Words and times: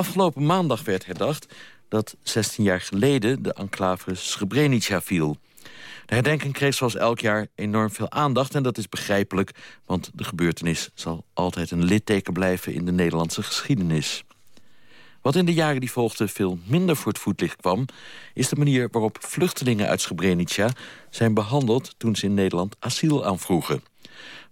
Afgelopen 0.00 0.46
maandag 0.46 0.84
werd 0.84 1.06
herdacht 1.06 1.54
dat 1.88 2.16
16 2.22 2.64
jaar 2.64 2.80
geleden 2.80 3.42
de 3.42 3.52
enclave 3.52 4.14
Srebrenica 4.14 5.00
viel. 5.00 5.36
De 6.06 6.14
herdenking 6.14 6.52
kreeg 6.52 6.74
zoals 6.74 6.96
elk 6.96 7.20
jaar 7.20 7.46
enorm 7.54 7.90
veel 7.90 8.10
aandacht... 8.10 8.54
en 8.54 8.62
dat 8.62 8.78
is 8.78 8.88
begrijpelijk, 8.88 9.50
want 9.86 10.10
de 10.14 10.24
gebeurtenis 10.24 10.90
zal 10.94 11.24
altijd 11.32 11.70
een 11.70 11.84
litteken 11.84 12.32
blijven... 12.32 12.74
in 12.74 12.84
de 12.84 12.92
Nederlandse 12.92 13.42
geschiedenis. 13.42 14.24
Wat 15.22 15.36
in 15.36 15.44
de 15.44 15.54
jaren 15.54 15.80
die 15.80 15.92
volgden 15.92 16.28
veel 16.28 16.58
minder 16.64 16.96
voor 16.96 17.12
het 17.12 17.20
voetlicht 17.20 17.56
kwam... 17.56 17.84
is 18.34 18.48
de 18.48 18.56
manier 18.56 18.88
waarop 18.90 19.18
vluchtelingen 19.20 19.88
uit 19.88 20.00
Srebrenica 20.00 20.70
zijn 21.10 21.34
behandeld... 21.34 21.94
toen 21.98 22.16
ze 22.16 22.24
in 22.24 22.34
Nederland 22.34 22.76
asiel 22.78 23.24
aanvroegen. 23.24 23.82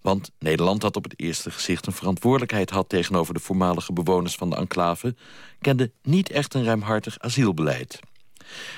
Want 0.01 0.31
Nederland, 0.39 0.81
dat 0.81 0.95
op 0.95 1.03
het 1.03 1.19
eerste 1.19 1.51
gezicht 1.51 1.85
een 1.87 1.93
verantwoordelijkheid 1.93 2.69
had... 2.69 2.89
tegenover 2.89 3.33
de 3.33 3.39
voormalige 3.39 3.93
bewoners 3.93 4.35
van 4.35 4.49
de 4.49 4.55
enclave... 4.55 5.15
kende 5.59 5.91
niet 6.01 6.31
echt 6.31 6.53
een 6.53 6.63
ruimhartig 6.63 7.19
asielbeleid. 7.19 7.99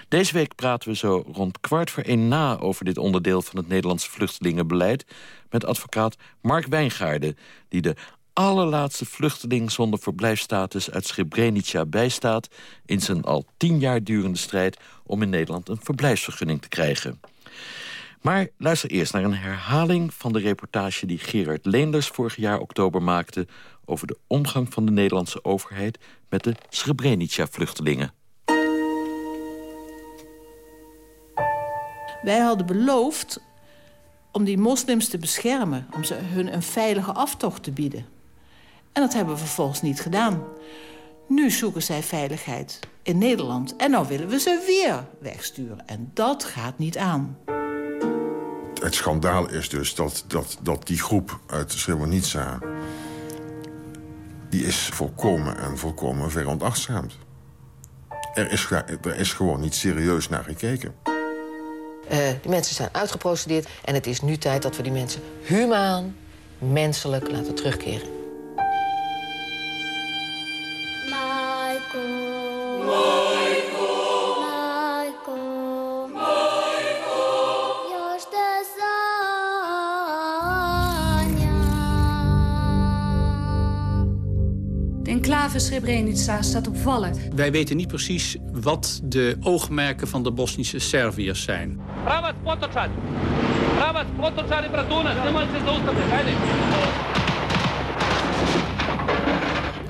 Deze 0.08 0.34
week 0.34 0.56
praten 0.56 0.90
we 0.90 0.96
zo 0.96 1.24
rond 1.32 1.60
kwart 1.60 1.92
voor 1.92 2.04
één 2.04 2.28
na... 2.28 2.60
over 2.60 2.86
dit 2.86 2.98
onderdeel 2.98 3.42
van 3.42 3.58
het 3.58 3.68
Nederlandse 3.68 4.10
vluchtelingenbeleid... 4.10 5.06
met 5.50 5.66
advocaat 5.66 6.16
Mark 6.42 6.68
Wijngaarden... 6.68 7.38
die 7.70 7.82
de 7.82 7.96
allerlaatste 8.34 9.06
vluchteling 9.06 9.72
zonder 9.72 10.00
verblijfsstatus 10.00 10.92
uit 10.92 11.08
Srebrenica 11.08 11.86
bijstaat... 11.86 12.48
in 12.86 13.02
zijn 13.02 13.24
al 13.24 13.46
tien 13.58 13.80
jaar 13.80 14.04
durende 14.04 14.38
strijd 14.38 14.78
om 15.04 15.22
in 15.22 15.30
Nederland 15.30 15.70
een 15.70 15.80
verblijfsvergunning 15.82 16.62
te 16.62 16.68
krijgen. 16.68 17.20
Maar 18.22 18.48
luister 18.58 18.90
eerst 18.90 19.14
naar 19.14 19.24
een 19.24 19.36
herhaling 19.36 20.14
van 20.14 20.34
de 20.34 20.40
reportage... 20.40 21.06
die 21.06 21.18
Gerard 21.18 21.66
Leenders 21.66 22.08
vorig 22.08 22.36
jaar 22.36 22.60
oktober 22.60 23.02
maakte... 23.02 23.48
over 23.86 24.08
de 24.08 24.18
omgang 24.28 24.74
van 24.74 24.86
de 24.86 24.92
Nederlandse 24.92 25.44
overheid 25.44 26.00
met 26.30 26.44
de 26.44 26.56
Srebrenica-vluchtelingen. 26.70 28.14
Wij 32.22 32.40
hadden 32.40 32.66
beloofd 32.66 33.42
om 34.32 34.44
die 34.44 34.58
moslims 34.58 35.08
te 35.08 35.18
beschermen... 35.18 35.88
om 35.96 36.04
ze 36.04 36.14
hun 36.14 36.54
een 36.54 36.64
veilige 36.64 37.12
aftocht 37.12 37.64
te 37.64 37.72
bieden. 37.72 38.06
En 38.94 39.02
dat 39.02 39.14
hebben 39.14 39.34
we 39.34 39.40
vervolgens 39.40 39.82
niet 39.82 40.02
gedaan. 40.02 40.44
Nu 41.28 41.50
zoeken 41.50 41.84
zij 41.84 42.04
veiligheid 42.04 42.80
in 43.04 43.18
Nederland. 43.18 43.76
En 43.76 43.92
nou 43.92 44.08
willen 44.08 44.28
we 44.28 44.40
ze 44.40 44.64
weer 44.66 45.06
wegsturen. 45.20 45.88
En 45.88 46.12
dat 46.14 46.44
gaat 46.44 46.78
niet 46.78 46.98
aan. 46.98 47.38
Het 48.82 48.96
schandaal 48.96 49.50
is 49.50 49.70
dus 49.70 49.96
dat, 49.96 50.24
dat, 50.28 50.58
dat 50.62 50.88
die 50.88 51.00
groep 51.00 51.40
uit 51.48 51.72
Srebrenica... 51.72 52.60
die 54.50 54.66
is 54.66 54.90
volkomen 54.94 55.58
en 55.58 55.78
volkomen 55.78 56.32
veronachtzaamd. 56.32 57.18
Er 58.34 58.52
is, 58.52 58.70
er 59.02 59.16
is 59.16 59.34
gewoon 59.34 59.60
niet 59.60 59.76
serieus 59.76 60.30
naar 60.30 60.44
gekeken. 60.44 60.96
Uh, 62.12 62.18
die 62.42 62.50
mensen 62.50 62.76
zijn 62.76 62.90
uitgeprocedeerd 62.92 63.70
en 63.86 63.94
het 63.94 64.08
is 64.08 64.22
nu 64.22 64.38
tijd 64.38 64.62
dat 64.62 64.78
we 64.78 64.84
die 64.84 64.92
mensen 64.92 65.22
humaan, 65.44 66.16
menselijk 66.58 67.32
laten 67.32 67.56
terugkeren. 67.56 68.21
Enclave 85.52 85.74
Srebrenica 85.74 86.42
staat 86.42 86.68
op 86.68 86.78
vallen. 86.78 87.14
Wij 87.36 87.52
weten 87.52 87.78
niet 87.78 87.88
precies 87.88 88.38
wat 88.52 89.02
de 89.04 89.38
oogmerken 89.40 90.08
van 90.08 90.24
de 90.24 90.32
Bosnische 90.32 90.80
Serviërs 90.80 91.44
zijn. 91.44 91.80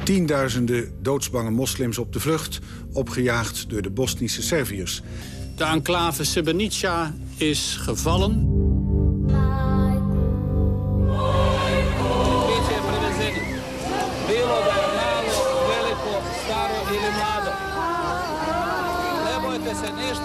Tienduizenden 0.03 0.94
doodsbange 1.01 1.51
moslims 1.51 1.97
op 1.97 2.13
de 2.13 2.19
vlucht, 2.19 2.59
opgejaagd 2.94 3.69
door 3.69 3.81
de 3.81 3.89
Bosnische 3.89 4.41
Serviërs. 4.41 5.01
De 5.55 5.63
enclave 5.63 6.23
Srebrenica 6.23 7.13
is 7.38 7.75
gevallen. 7.79 8.50
...11 20.11 20.17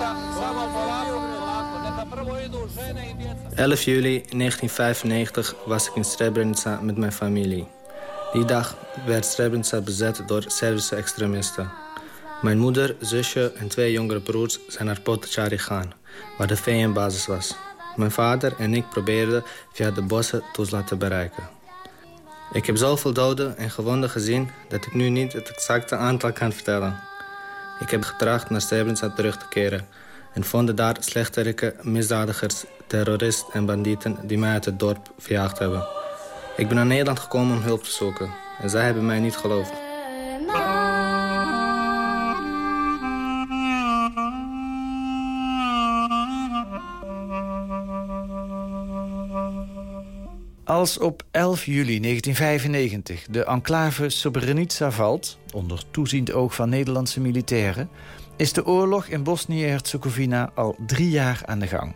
juli 3.84 4.24
1995 4.28 5.54
was 5.64 5.88
ik 5.88 5.94
in 5.94 6.04
Srebrenica 6.04 6.80
met 6.82 6.96
mijn 6.96 7.12
familie. 7.12 7.66
Die 8.32 8.44
dag 8.44 8.76
werd 9.06 9.26
Srebrenica 9.26 9.80
bezet 9.80 10.22
door 10.26 10.44
Servische 10.46 10.96
extremisten. 10.96 11.70
Mijn 12.42 12.58
moeder, 12.58 12.96
zusje 13.00 13.52
en 13.52 13.68
twee 13.68 13.92
jongere 13.92 14.20
broers 14.20 14.58
zijn 14.68 14.86
naar 14.86 15.00
Potocari 15.00 15.58
gegaan... 15.58 15.92
waar 16.38 16.46
de 16.46 16.56
VN-basis 16.56 17.26
was. 17.26 17.56
Mijn 17.96 18.10
vader 18.10 18.54
en 18.58 18.74
ik 18.74 18.88
probeerden 18.88 19.44
via 19.72 19.90
de 19.90 20.02
bossen 20.02 20.42
Tuzla 20.52 20.82
te 20.82 20.96
bereiken. 20.96 21.48
Ik 22.52 22.66
heb 22.66 22.76
zoveel 22.76 23.12
doden 23.12 23.56
en 23.56 23.70
gewonden 23.70 24.10
gezien... 24.10 24.50
dat 24.68 24.86
ik 24.86 24.94
nu 24.94 25.08
niet 25.08 25.32
het 25.32 25.50
exacte 25.50 25.96
aantal 25.96 26.32
kan 26.32 26.52
vertellen. 26.52 27.00
Ik 27.80 27.90
heb 27.90 28.04
getracht 28.04 28.50
naar 28.50 28.60
Srebrenica 28.60 29.08
terug 29.08 29.36
te 29.36 29.48
keren 29.48 29.86
en 30.32 30.44
vonden 30.44 30.76
daar 30.76 30.96
slechterikke 31.00 31.74
misdadigers, 31.82 32.64
terroristen 32.86 33.52
en 33.52 33.66
bandieten 33.66 34.16
die 34.22 34.38
mij 34.38 34.52
uit 34.52 34.64
het 34.64 34.78
dorp 34.78 35.12
verjaagd 35.18 35.58
hebben. 35.58 35.86
Ik 36.56 36.66
ben 36.66 36.76
naar 36.76 36.86
Nederland 36.86 37.18
gekomen 37.18 37.56
om 37.56 37.62
hulp 37.62 37.84
te 37.84 37.90
zoeken 37.90 38.30
en 38.60 38.70
zij 38.70 38.84
hebben 38.84 39.06
mij 39.06 39.18
niet 39.18 39.36
geloofd. 39.36 39.72
Als 50.66 50.98
op 50.98 51.22
11 51.30 51.64
juli 51.64 52.00
1995 52.00 53.26
de 53.30 53.44
enclave 53.44 54.08
Srebrenica 54.08 54.90
valt... 54.90 55.38
onder 55.52 55.82
toeziend 55.90 56.32
oog 56.32 56.54
van 56.54 56.68
Nederlandse 56.68 57.20
militairen 57.20 57.88
is 58.36 58.52
de 58.52 58.66
oorlog 58.66 59.06
in 59.06 59.22
Bosnië-Herzegovina 59.22 60.50
al 60.54 60.76
drie 60.86 61.10
jaar 61.10 61.42
aan 61.44 61.58
de 61.58 61.66
gang. 61.66 61.94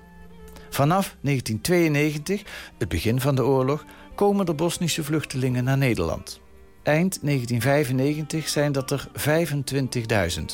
Vanaf 0.68 1.16
1992, 1.20 2.42
het 2.78 2.88
begin 2.88 3.20
van 3.20 3.34
de 3.34 3.44
oorlog, 3.44 3.84
komen 4.14 4.46
de 4.46 4.54
Bosnische 4.54 5.04
vluchtelingen 5.04 5.64
naar 5.64 5.78
Nederland. 5.78 6.40
Eind 6.82 7.18
1995 7.22 8.48
zijn 8.48 8.72
dat 8.72 8.90
er 8.90 9.08
25.000, 10.38 10.44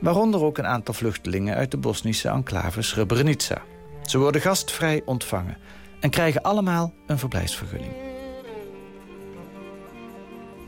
waaronder 0.00 0.42
ook 0.42 0.58
een 0.58 0.66
aantal 0.66 0.94
vluchtelingen 0.94 1.54
uit 1.54 1.70
de 1.70 1.76
Bosnische 1.76 2.28
enclave 2.28 2.82
Srebrenica. 2.82 3.62
Ze 4.02 4.18
worden 4.18 4.40
gastvrij 4.40 5.02
ontvangen 5.04 5.56
en 6.00 6.10
krijgen 6.10 6.42
allemaal 6.42 6.92
een 7.06 7.18
verblijfsvergunning. 7.18 7.92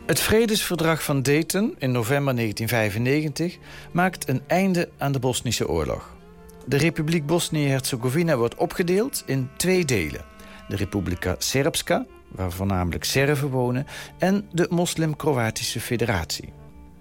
Het 0.06 0.20
Vredesverdrag 0.20 1.02
van 1.02 1.22
Dayton 1.22 1.74
in 1.78 1.92
november 1.92 2.34
1995 2.34 3.58
maakt 3.92 4.28
een 4.28 4.42
einde 4.46 4.88
aan 4.98 5.12
de 5.12 5.18
Bosnische 5.18 5.68
oorlog. 5.68 6.14
De 6.66 6.76
Republiek 6.76 7.26
Bosnië-Herzegovina 7.26 8.36
wordt 8.36 8.54
opgedeeld 8.54 9.22
in 9.26 9.50
twee 9.56 9.84
delen. 9.84 10.24
De 10.68 10.76
Republika 10.76 11.34
Srpska, 11.38 12.06
waar 12.28 12.52
voornamelijk 12.52 13.04
Serven 13.04 13.48
wonen... 13.48 13.86
en 14.18 14.48
de 14.52 14.66
Moslim-Kroatische 14.70 15.80
Federatie. 15.80 16.52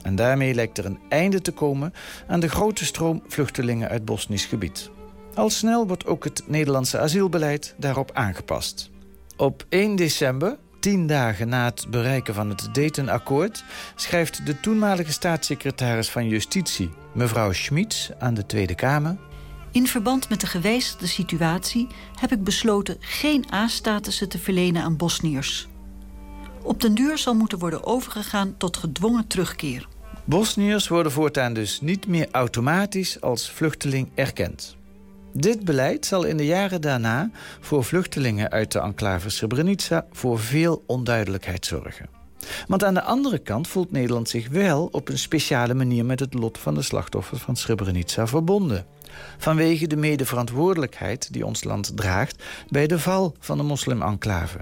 En 0.01 0.15
daarmee 0.15 0.53
lijkt 0.53 0.77
er 0.77 0.85
een 0.85 0.99
einde 1.09 1.41
te 1.41 1.51
komen 1.51 1.93
aan 2.27 2.39
de 2.39 2.49
grote 2.49 2.85
stroom 2.85 3.23
vluchtelingen 3.27 3.89
uit 3.89 4.05
Bosnisch 4.05 4.45
gebied. 4.45 4.91
Al 5.33 5.49
snel 5.49 5.87
wordt 5.87 6.05
ook 6.05 6.23
het 6.23 6.43
Nederlandse 6.47 6.99
asielbeleid 6.99 7.75
daarop 7.77 8.11
aangepast. 8.13 8.89
Op 9.37 9.65
1 9.69 9.95
december 9.95 10.57
tien 10.79 11.07
dagen 11.07 11.49
na 11.49 11.65
het 11.65 11.85
bereiken 11.89 12.33
van 12.33 12.49
het 12.49 12.69
Dayton-akkoord... 12.71 13.63
schrijft 13.95 14.45
de 14.45 14.59
toenmalige 14.59 15.11
staatssecretaris 15.11 16.09
van 16.09 16.27
Justitie, 16.27 16.89
mevrouw 17.13 17.51
Schmitz, 17.51 18.09
aan 18.19 18.33
de 18.33 18.45
Tweede 18.45 18.75
Kamer... 18.75 19.17
In 19.71 19.87
verband 19.87 20.29
met 20.29 20.41
de 20.41 20.47
gewijzigde 20.47 21.07
situatie 21.07 21.87
heb 22.19 22.31
ik 22.31 22.43
besloten 22.43 22.97
geen 22.99 23.45
A-statussen 23.53 24.29
te 24.29 24.37
verlenen 24.39 24.83
aan 24.83 24.97
Bosniërs. 24.97 25.67
Op 26.61 26.81
den 26.81 26.95
duur 26.95 27.17
zal 27.17 27.33
moeten 27.33 27.59
worden 27.59 27.85
overgegaan 27.85 28.57
tot 28.57 28.77
gedwongen 28.77 29.27
terugkeer. 29.27 29.87
Bosniërs 30.25 30.87
worden 30.87 31.11
voortaan 31.11 31.53
dus 31.53 31.81
niet 31.81 32.07
meer 32.07 32.27
automatisch 32.31 33.21
als 33.21 33.51
vluchteling 33.51 34.09
erkend. 34.15 34.75
Dit 35.33 35.65
beleid 35.65 36.05
zal 36.05 36.23
in 36.23 36.37
de 36.37 36.45
jaren 36.45 36.81
daarna 36.81 37.29
voor 37.59 37.83
vluchtelingen 37.83 38.49
uit 38.49 38.71
de 38.71 38.79
enclave 38.79 39.29
Srebrenica 39.29 40.05
voor 40.11 40.39
veel 40.39 40.83
onduidelijkheid 40.87 41.65
zorgen. 41.65 42.09
Want 42.67 42.83
aan 42.83 42.93
de 42.93 43.01
andere 43.01 43.37
kant 43.37 43.67
voelt 43.67 43.91
Nederland 43.91 44.29
zich 44.29 44.49
wel 44.49 44.89
op 44.91 45.09
een 45.09 45.17
speciale 45.17 45.73
manier 45.73 46.05
met 46.05 46.19
het 46.19 46.33
lot 46.33 46.57
van 46.57 46.73
de 46.73 46.81
slachtoffers 46.81 47.41
van 47.41 47.55
Srebrenica 47.55 48.27
verbonden. 48.27 48.85
Vanwege 49.37 49.87
de 49.87 49.95
medeverantwoordelijkheid 49.95 51.33
die 51.33 51.45
ons 51.45 51.63
land 51.63 51.97
draagt 51.97 52.43
bij 52.69 52.87
de 52.87 52.99
val 52.99 53.35
van 53.39 53.57
de 53.57 53.63
moslim-enclave. 53.63 54.59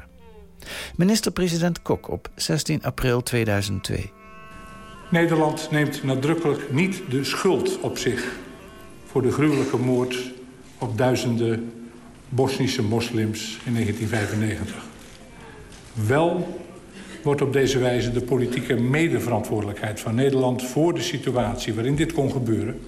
Minister-president 0.95 1.81
Kok 1.81 2.10
op 2.10 2.30
16 2.36 2.83
april 2.83 3.24
2002. 3.24 4.12
Nederland 5.10 5.72
neemt 5.72 6.04
nadrukkelijk 6.04 6.72
niet 6.72 7.01
de 7.10 7.24
schuld 7.24 7.80
op 7.80 7.98
zich 7.98 8.38
voor 9.06 9.22
de 9.22 9.31
gruwelijke 9.31 9.77
moord 9.77 10.38
op 10.80 10.98
duizenden 10.98 11.72
Bosnische 12.30 12.84
moslims 12.84 13.60
in 13.66 13.74
1995. 13.74 14.88
Wel 16.08 16.60
wordt 17.24 17.42
op 17.42 17.54
deze 17.54 17.80
wijze 17.80 18.12
de 18.12 18.22
politieke 18.22 18.76
medeverantwoordelijkheid 18.76 20.00
van 20.00 20.16
Nederland... 20.16 20.64
voor 20.64 20.94
de 20.94 21.02
situatie 21.02 21.74
waarin 21.74 21.96
dit 21.96 22.14
kon 22.14 22.31
gebeuren, 22.31 22.80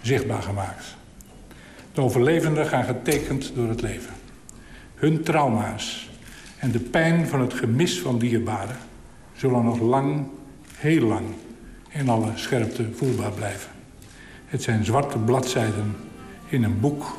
zichtbaar 0.00 0.42
gemaakt. 0.42 0.96
De 1.92 2.00
overlevenden 2.00 2.66
gaan 2.66 2.84
getekend 2.84 3.52
door 3.54 3.68
het 3.68 3.82
leven. 3.82 4.14
Hun 4.94 5.22
trauma's 5.22 6.10
en 6.58 6.70
de 6.70 6.80
pijn 6.80 7.26
van 7.26 7.40
het 7.40 7.54
gemis 7.54 8.00
van 8.00 8.18
dierbaren... 8.18 8.76
zullen 9.36 9.64
nog 9.64 9.80
lang, 9.80 10.26
heel 10.76 11.06
lang, 11.06 11.26
in 11.88 12.08
alle 12.08 12.30
scherpte 12.34 12.86
voelbaar 12.94 13.32
blijven. 13.32 13.70
Het 14.46 14.62
zijn 14.62 14.84
zwarte 14.84 15.18
bladzijden 15.18 15.96
in 16.54 16.64
een 16.64 16.80
boek 16.80 17.16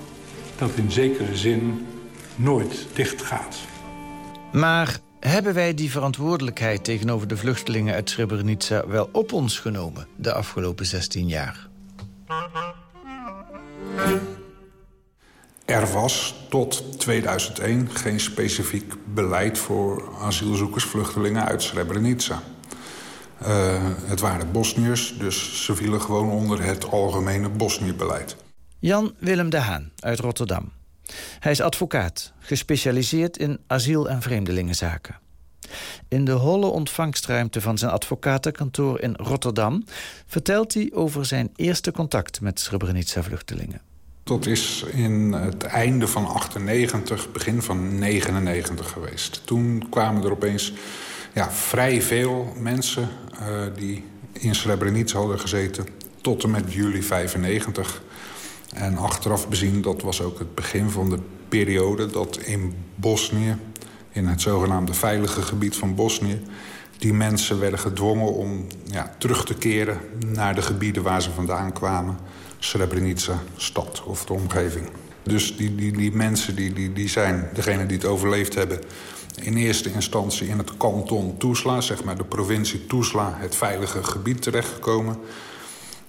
dat 0.58 0.72
in 0.76 0.92
zekere 0.92 1.36
zin 1.36 1.88
nooit 2.36 2.88
dichtgaat. 2.94 3.58
Maar 4.52 5.00
hebben 5.20 5.54
wij 5.54 5.74
die 5.74 5.92
verantwoordelijkheid 5.92 6.84
tegenover 6.84 7.28
de 7.28 7.38
vluchtelingen 7.38 7.94
uit 7.94 8.10
Srebrenica 8.10 8.88
wel 8.88 9.10
op 9.12 9.32
ons 9.34 9.60
genomen 9.60 10.08
de 10.16 10.34
afgelopen 10.34 10.86
16 10.86 11.28
jaar? 11.28 11.68
Er 15.66 15.92
was 15.92 16.36
tot 16.50 17.00
2001 17.00 17.90
geen 17.90 18.20
specifiek 18.20 18.94
beleid 19.14 19.58
voor 19.58 20.10
asielzoekers, 20.22 20.84
vluchtelingen 20.84 21.46
uit 21.46 21.64
Srebrenica. 21.64 22.42
Uh, 23.42 23.48
het 24.06 24.20
waren 24.20 24.52
Bosniërs, 24.52 25.16
dus 25.18 25.66
ze 25.66 25.76
vielen 25.76 26.02
gewoon 26.02 26.30
onder 26.30 26.64
het 26.64 26.92
algemene 26.92 27.50
Bosnië-beleid. 27.50 28.36
Jan 28.86 29.14
Willem 29.20 29.50
de 29.50 29.58
Haan 29.58 29.92
uit 30.00 30.20
Rotterdam. 30.20 30.72
Hij 31.40 31.52
is 31.52 31.62
advocaat, 31.62 32.34
gespecialiseerd 32.40 33.38
in 33.38 33.60
asiel- 33.68 34.10
en 34.10 34.22
vreemdelingenzaken. 34.22 35.20
In 36.08 36.26
de 36.26 36.32
holle 36.32 36.66
ontvangstruimte 36.66 37.62
van 37.62 37.78
zijn 37.78 37.92
advocatenkantoor 37.92 39.00
in 39.00 39.16
Rotterdam... 39.16 39.84
vertelt 40.26 40.74
hij 40.74 40.92
over 40.94 41.26
zijn 41.26 41.52
eerste 41.56 41.92
contact 41.92 42.42
met 42.42 42.60
Srebrenica-vluchtelingen. 42.60 43.82
Dat 44.24 44.46
is 44.46 44.84
in 44.92 45.34
het 45.34 45.64
einde 45.64 46.08
van 46.08 46.26
98, 46.26 47.32
begin 47.32 47.62
van 47.62 48.00
99 48.00 48.90
geweest. 48.90 49.42
Toen 49.46 49.90
kwamen 49.90 50.24
er 50.24 50.32
opeens 50.32 50.74
ja, 51.34 51.52
vrij 51.52 52.02
veel 52.02 52.54
mensen 52.60 53.10
uh, 53.42 53.64
die 53.76 54.04
in 54.32 54.56
Srebrenica 54.56 55.18
hadden 55.18 55.40
gezeten... 55.40 55.86
tot 56.22 56.44
en 56.44 56.52
met 56.52 56.74
juli 56.74 57.04
95. 57.04 58.04
En 58.75 58.98
achteraf 58.98 59.50
bezien, 59.50 59.81
dat 59.81 60.01
was 60.01 60.22
ook 60.22 60.39
het 60.39 60.56
begin 60.56 60.89
van 60.89 61.10
de 61.10 61.19
periode... 61.50 62.06
dat 62.06 62.38
in 62.38 62.74
Bosnië, 62.95 63.57
in 64.12 64.27
het 64.27 64.42
zogenaamde 64.42 64.94
veilige 64.94 65.42
gebied 65.42 65.75
van 65.75 65.95
Bosnië... 65.95 66.42
die 66.98 67.13
mensen 67.13 67.60
werden 67.60 67.80
gedwongen 67.80 68.33
om 68.33 68.68
ja, 68.83 69.16
terug 69.18 69.45
te 69.45 69.54
keren 69.54 70.00
naar 70.25 70.56
de 70.56 70.62
gebieden 70.62 71.04
waar 71.04 71.22
ze 71.22 71.31
vandaan 71.31 71.74
kwamen. 71.74 72.18
Srebrenica, 72.60 73.44
stad 73.56 74.04
of 74.06 74.25
de 74.25 74.33
omgeving. 74.33 74.89
Dus 75.24 75.57
die, 75.57 75.75
die, 75.75 75.92
die 75.92 76.12
mensen 76.12 76.56
die, 76.56 76.74
die, 76.74 76.94
die 76.94 77.10
zijn, 77.10 77.50
degene 77.54 77.86
die 77.86 77.98
het 77.98 78.06
overleefd 78.06 78.56
hebben... 78.56 78.80
in 79.42 79.57
eerste 79.57 79.92
instantie 79.92 80.48
in 80.48 80.57
het 80.57 80.77
kanton 80.77 81.38
Tuzla, 81.38 81.81
zeg 81.81 82.04
maar 82.04 82.18
de 82.18 82.24
provincie 82.24 82.88
Tuzla... 82.88 83.36
het 83.38 83.56
veilige 83.56 84.04
gebied 84.04 84.42
terechtgekomen... 84.42 85.18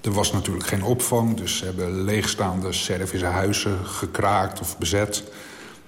Er 0.06 0.12
was 0.12 0.32
natuurlijk 0.32 0.66
geen 0.66 0.82
opvang, 0.82 1.36
dus 1.36 1.56
ze 1.56 1.64
hebben 1.64 2.04
leegstaande 2.04 2.72
Servische 2.72 3.26
huizen 3.26 3.86
gekraakt 3.86 4.60
of 4.60 4.78
bezet. 4.78 5.24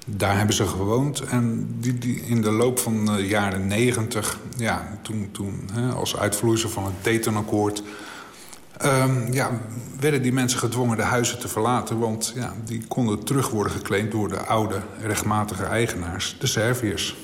Daar 0.07 0.37
hebben 0.37 0.55
ze 0.55 0.67
gewoond. 0.67 1.21
En 1.21 1.77
die, 1.81 1.99
die 1.99 2.21
in 2.21 2.43
de 2.43 2.51
loop 2.51 2.79
van 2.79 3.07
de 3.07 3.27
jaren 3.27 3.67
negentig, 3.67 4.39
ja, 4.57 4.99
toen, 5.03 5.29
toen 5.33 5.69
hè, 5.73 5.93
als 5.93 6.17
uitvloeisel 6.17 6.69
van 6.69 6.85
het 6.85 6.95
Daytonakkoord... 7.03 7.83
Um, 8.85 9.33
ja, 9.33 9.61
werden 10.01 10.23
die 10.23 10.33
mensen 10.33 10.59
gedwongen 10.59 10.97
de 10.97 11.03
huizen 11.03 11.39
te 11.39 11.49
verlaten... 11.49 11.99
want 11.99 12.33
ja, 12.35 12.55
die 12.65 12.87
konden 12.87 13.25
terug 13.25 13.51
worden 13.51 13.73
geclaimd 13.73 14.11
door 14.11 14.29
de 14.29 14.41
oude 14.41 14.81
rechtmatige 15.03 15.65
eigenaars, 15.65 16.37
de 16.39 16.47
Serviërs. 16.47 17.17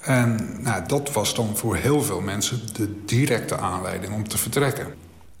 En 0.00 0.56
nou, 0.60 0.86
dat 0.86 1.12
was 1.12 1.34
dan 1.34 1.56
voor 1.56 1.76
heel 1.76 2.02
veel 2.02 2.20
mensen 2.20 2.60
de 2.72 3.04
directe 3.04 3.58
aanleiding 3.58 4.14
om 4.14 4.28
te 4.28 4.38
vertrekken. 4.38 4.86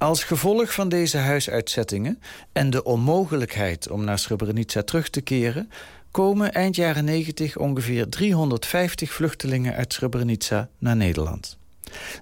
Als 0.00 0.24
gevolg 0.24 0.72
van 0.72 0.88
deze 0.88 1.16
huisuitzettingen 1.16 2.18
en 2.52 2.70
de 2.70 2.82
onmogelijkheid 2.82 3.90
om 3.90 4.04
naar 4.04 4.18
Srebrenica 4.18 4.82
terug 4.82 5.10
te 5.10 5.20
keren... 5.20 5.70
komen 6.10 6.52
eind 6.52 6.76
jaren 6.76 7.04
90 7.04 7.56
ongeveer 7.56 8.08
350 8.08 9.12
vluchtelingen 9.12 9.74
uit 9.74 9.92
Srebrenica 9.92 10.68
naar 10.78 10.96
Nederland. 10.96 11.58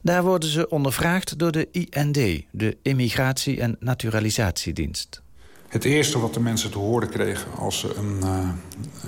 Daar 0.03 0.23
worden 0.23 0.49
ze 0.49 0.69
ondervraagd 0.69 1.39
door 1.39 1.53
de 1.53 1.69
IND, 1.71 2.45
de 2.51 2.77
Immigratie- 2.83 3.61
en 3.61 3.77
Naturalisatiedienst. 3.81 5.23
Het 5.69 5.85
eerste 5.85 6.19
wat 6.19 6.35
de 6.35 6.41
mensen 6.41 6.71
te 6.71 6.79
horen 6.79 7.09
kregen 7.09 7.53
als 7.53 7.79
ze 7.79 7.95
een, 7.95 8.19
uh, 8.25 8.49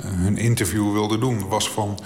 hun 0.05 0.37
interview 0.37 0.93
wilden 0.93 1.21
doen... 1.21 1.49
was 1.49 1.71
van, 1.71 1.99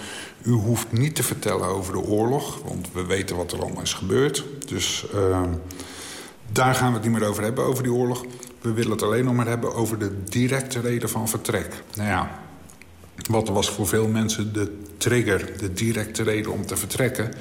u 0.43 0.51
hoeft 0.51 0.93
niet 0.93 1.15
te 1.15 1.23
vertellen 1.23 1.69
over 1.69 1.93
de 1.93 2.03
oorlog... 2.03 2.63
want 2.63 2.93
we 2.93 3.05
weten 3.05 3.37
wat 3.37 3.53
er 3.53 3.63
allemaal 3.63 3.83
is 3.83 3.95
gebeurd. 3.95 4.45
Dus 4.67 5.07
uh, 5.15 5.43
daar 6.55 6.75
gaan 6.75 6.89
we 6.89 6.95
het 6.95 7.03
niet 7.03 7.19
meer 7.19 7.29
over 7.29 7.43
hebben, 7.43 7.65
over 7.65 7.83
die 7.83 7.93
oorlog. 7.93 8.25
We 8.61 8.73
willen 8.73 8.91
het 8.91 9.03
alleen 9.03 9.25
nog 9.25 9.35
maar 9.35 9.47
hebben 9.47 9.75
over 9.75 9.99
de 9.99 10.25
directe 10.25 10.81
reden 10.81 11.09
van 11.09 11.29
vertrek. 11.29 11.83
Nou 11.95 12.09
ja, 12.09 12.31
wat 13.31 13.49
was 13.49 13.71
voor 13.71 13.87
veel 13.87 14.09
mensen 14.09 14.53
de 14.53 14.79
trigger, 14.97 15.59
de 15.59 15.73
directe 15.73 16.23
reden 16.23 16.53
om 16.53 16.67
te 16.67 16.77
vertrekken... 16.77 17.33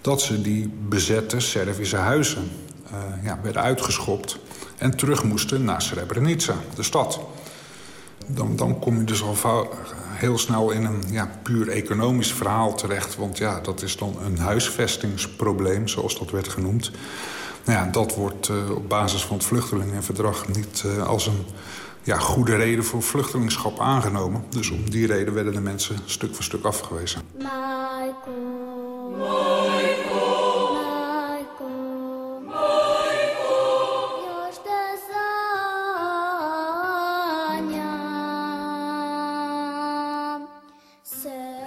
dat 0.00 0.22
ze 0.22 0.42
die 0.42 0.72
bezette 0.88 1.40
Servische 1.40 1.96
huizen 1.96 2.50
uh, 2.92 3.24
ja, 3.24 3.38
werden 3.42 3.62
uitgeschopt... 3.62 4.38
en 4.76 4.96
terug 4.96 5.24
moesten 5.24 5.64
naar 5.64 5.82
Srebrenica, 5.82 6.54
de 6.74 6.82
stad. 6.82 7.20
Dan, 8.26 8.56
dan 8.56 8.78
kom 8.78 8.98
je 8.98 9.04
dus 9.04 9.22
al 9.22 9.36
heel 10.08 10.38
snel 10.38 10.70
in 10.70 10.84
een 10.84 11.02
ja, 11.10 11.30
puur 11.42 11.68
economisch 11.68 12.32
verhaal 12.32 12.74
terecht. 12.74 13.16
Want 13.16 13.38
ja, 13.38 13.60
dat 13.60 13.82
is 13.82 13.96
dan 13.96 14.16
een 14.24 14.38
huisvestingsprobleem, 14.38 15.88
zoals 15.88 16.18
dat 16.18 16.30
werd 16.30 16.48
genoemd. 16.48 16.90
Nou 17.70 17.82
ja, 17.82 17.90
dat 17.90 18.14
wordt 18.14 18.48
uh, 18.48 18.70
op 18.70 18.88
basis 18.88 19.24
van 19.24 19.36
het 19.36 19.46
vluchtelingenverdrag 19.46 20.48
niet 20.48 20.82
uh, 20.86 21.06
als 21.06 21.26
een 21.26 21.46
ja, 22.02 22.18
goede 22.18 22.56
reden 22.56 22.84
voor 22.84 23.02
vluchtelingschap 23.02 23.80
aangenomen. 23.80 24.44
Dus 24.48 24.70
om 24.70 24.90
die 24.90 25.06
reden 25.06 25.34
werden 25.34 25.52
de 25.52 25.60
mensen 25.60 25.96
stuk 26.04 26.34
voor 26.34 26.44
stuk 26.44 26.64
afgewezen. 26.64 27.20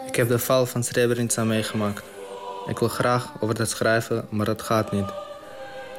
Ik 0.07 0.15
heb 0.15 0.27
de 0.27 0.39
val 0.39 0.65
van 0.65 0.83
Srebrenica 0.83 1.43
meegemaakt. 1.43 2.03
Ik 2.67 2.79
wil 2.79 2.87
graag 2.87 3.31
over 3.39 3.55
dat 3.55 3.69
schrijven, 3.69 4.27
maar 4.29 4.45
dat 4.45 4.61
gaat 4.61 4.91
niet. 4.91 5.32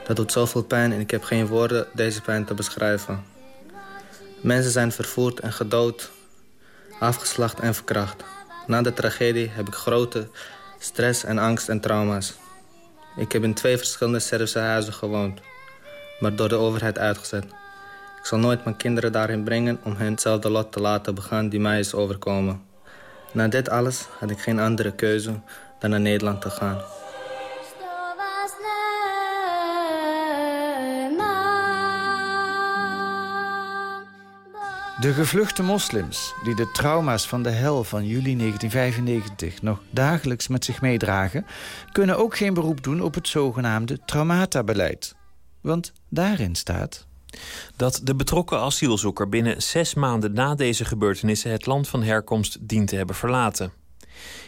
Dat 0.06 0.16
doet 0.16 0.32
zoveel 0.32 0.62
pijn 0.62 0.92
en 0.92 1.00
ik 1.00 1.11
heb 1.11 1.23
geen 1.25 1.46
woorden 1.46 1.87
deze 1.92 2.20
pijn 2.20 2.44
te 2.44 2.54
beschrijven. 2.54 3.25
Mensen 4.40 4.70
zijn 4.70 4.92
vervoerd 4.92 5.40
en 5.40 5.52
gedood, 5.52 6.11
afgeslacht 6.99 7.61
en 7.61 7.75
verkracht. 7.75 8.25
Na 8.66 8.82
de 8.82 8.92
tragedie 8.92 9.49
heb 9.49 9.66
ik 9.68 9.75
grote 9.75 10.28
stress 10.78 11.25
en 11.25 11.38
angst 11.38 11.68
en 11.68 11.80
trauma's. 11.80 12.34
Ik 13.16 13.32
heb 13.32 13.42
in 13.42 13.54
twee 13.54 13.76
verschillende 13.78 14.18
Servische 14.18 14.58
huizen 14.58 14.92
gewoond, 14.92 15.40
maar 16.20 16.37
door 16.37 16.49
de 16.49 16.54
overheid 16.54 16.99
uitgezet. 16.99 17.44
Ik 18.18 18.30
zal 18.30 18.38
nooit 18.38 18.64
mijn 18.64 18.76
kinderen 18.76 19.12
daarin 19.12 19.44
brengen 19.44 19.80
om 19.84 19.96
hen 19.96 20.11
hetzelfde 20.11 20.50
lot 20.50 20.73
te 20.73 20.80
laten 20.80 21.14
begaan 21.14 21.49
die 21.49 21.61
mij 21.61 21.78
is 21.78 21.94
overkomen. 21.94 22.62
Na 23.32 23.49
dit 23.49 23.68
alles 23.68 24.06
had 24.18 24.30
ik 24.30 24.38
geen 24.38 24.61
andere 24.61 24.92
keuze 24.92 25.40
dan 25.78 25.90
naar 25.90 26.00
Nederland 26.00 26.40
te 26.40 26.50
gaan. 26.50 26.82
De 35.00 35.12
gevluchte 35.12 35.62
moslims, 35.62 36.34
die 36.44 36.54
de 36.54 36.70
trauma's 36.70 37.28
van 37.28 37.42
de 37.42 37.50
hel 37.50 37.84
van 37.84 38.06
juli 38.06 38.36
1995 38.36 39.62
nog 39.62 39.82
dagelijks 39.90 40.48
met 40.48 40.64
zich 40.64 40.80
meedragen, 40.80 41.46
kunnen 41.92 42.18
ook 42.18 42.36
geen 42.36 42.54
beroep 42.54 42.82
doen 42.82 43.00
op 43.00 43.14
het 43.14 43.28
zogenaamde 43.28 43.98
traumatabeleid. 44.04 45.14
Want 45.60 45.92
daarin 46.08 46.54
staat 46.54 47.06
dat 47.76 48.00
de 48.02 48.14
betrokken 48.14 48.58
asielzoeker 48.58 49.28
binnen 49.28 49.62
zes 49.62 49.94
maanden 49.94 50.32
na 50.32 50.54
deze 50.54 50.84
gebeurtenissen 50.84 51.50
het 51.50 51.66
land 51.66 51.88
van 51.88 52.02
herkomst 52.02 52.68
dient 52.68 52.88
te 52.88 52.96
hebben 52.96 53.16
verlaten. 53.16 53.72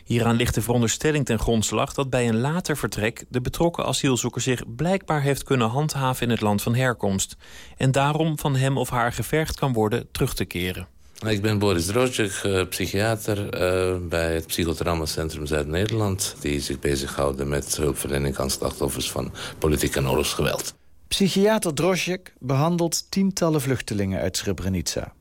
Hieraan 0.04 0.36
ligt 0.36 0.54
de 0.54 0.62
veronderstelling 0.62 1.24
ten 1.24 1.38
grondslag 1.38 1.94
dat 1.94 2.10
bij 2.10 2.28
een 2.28 2.40
later 2.40 2.76
vertrek 2.76 3.24
de 3.28 3.40
betrokken 3.40 3.84
asielzoeker 3.84 4.40
zich 4.40 4.62
blijkbaar 4.76 5.22
heeft 5.22 5.42
kunnen 5.42 5.68
handhaven 5.68 6.22
in 6.22 6.30
het 6.30 6.40
land 6.40 6.62
van 6.62 6.74
herkomst 6.74 7.36
en 7.76 7.92
daarom 7.92 8.38
van 8.38 8.56
hem 8.56 8.78
of 8.78 8.90
haar 8.90 9.12
gevergd 9.12 9.58
kan 9.58 9.72
worden 9.72 10.08
terug 10.10 10.34
te 10.34 10.44
keren. 10.44 10.86
Ik 11.26 11.42
ben 11.42 11.58
Boris 11.58 11.86
Drozjek, 11.86 12.32
eh, 12.42 12.66
psychiater 12.68 13.38
uh, 13.38 13.96
bij 14.08 14.34
het 14.34 14.46
Psychotraumacentrum 14.46 15.46
Zuid-Nederland... 15.46 16.36
die 16.40 16.60
zich 16.60 16.78
bezighoudt 16.78 17.44
met 17.44 17.76
hulpverlening 17.76 18.36
aan 18.36 18.50
slachtoffers 18.50 19.10
van 19.10 19.32
politiek 19.58 19.96
en 19.96 20.08
oorlogsgeweld. 20.08 20.74
Psychiater 21.08 21.74
Drozjek 21.74 22.32
behandelt 22.38 23.10
tientallen 23.10 23.60
vluchtelingen 23.60 24.20
uit 24.20 24.36
Srebrenica. 24.36 25.12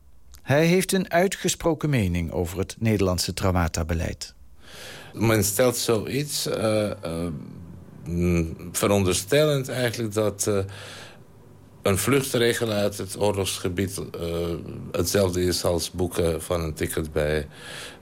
Hij 0.46 0.66
heeft 0.66 0.92
een 0.92 1.12
uitgesproken 1.12 1.90
mening 1.90 2.32
over 2.32 2.58
het 2.58 2.76
Nederlandse 2.80 3.34
traumatabeleid. 3.34 4.34
Men 5.14 5.44
stelt 5.44 5.78
zoiets 5.78 6.48
uh, 6.48 6.92
veronderstellend 8.72 9.70
eigenlijk 9.70 10.14
dat 10.14 10.46
uh, 10.48 10.58
een 11.82 11.98
vluchtregel 11.98 12.70
uit 12.70 12.98
het 12.98 13.20
oorlogsgebied 13.20 14.02
hetzelfde 14.92 15.44
is 15.44 15.64
als 15.64 15.92
boeken 15.92 16.42
van 16.42 16.62
een 16.62 16.74
ticket 16.74 17.12
bij, 17.12 17.48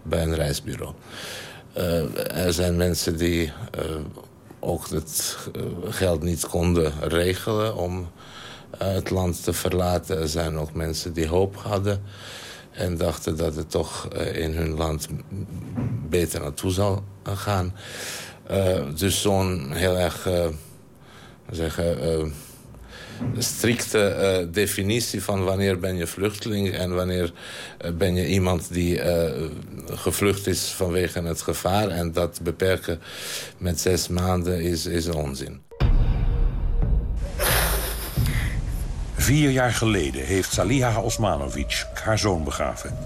bij 0.02 0.22
een 0.24 0.36
reisbureau. 0.36 0.94
er 2.28 2.54
zijn 2.54 2.76
mensen 2.76 3.18
die 3.18 3.52
ook 4.60 4.88
het 4.90 5.38
geld 5.90 6.24
niet 6.24 6.48
konden 6.48 6.94
regelen 7.02 7.76
om 7.76 8.12
het 8.84 9.10
land 9.10 9.44
te 9.44 9.54
verlaten. 9.54 10.20
Er 10.20 10.28
zijn 10.28 10.58
ook 10.58 10.74
mensen 10.74 11.14
die 11.14 11.28
hoop 11.28 11.56
hadden 11.56 12.02
en 12.72 12.98
dachten 12.98 13.38
dat 13.38 13.56
het 13.56 13.70
toch 13.70 14.08
in 14.34 14.54
hun 14.54 14.74
land 14.76 15.08
beter 16.10 16.42
naartoe 16.42 16.72
zal 16.72 17.04
gaan. 17.24 17.76
Uh, 18.52 18.82
dus 18.96 19.22
zo'n 19.22 19.72
heel 19.74 19.98
erg, 19.98 20.28
uh, 20.28 20.46
zeggen, 21.52 22.34
strikte 23.38 24.48
definitie 24.52 25.24
van 25.24 25.44
wanneer 25.44 25.80
ben 25.80 25.96
je 25.96 26.08
vluchteling... 26.08 26.72
en 26.72 26.96
wanneer 26.96 27.34
ben 27.94 28.16
je 28.16 28.28
iemand 28.28 28.74
die 28.74 29.02
gevlucht 29.86 30.48
is 30.48 30.62
vanwege 30.62 31.22
het 31.22 31.42
gevaar. 31.42 31.90
En 31.90 32.12
dat 32.12 32.40
beperken 32.42 33.02
met 33.58 33.80
zes 33.80 34.08
maanden 34.08 34.62
is, 34.62 34.86
is 34.86 35.08
onzin. 35.08 35.62
Vier 39.24 39.50
jaar 39.50 39.74
geleden 39.74 40.26
heeft 40.26 40.54
Saliha 40.54 41.02
Osmanovic 41.02 41.86
haar 42.04 42.20
zoon 42.20 42.44
begraven. 42.44 42.98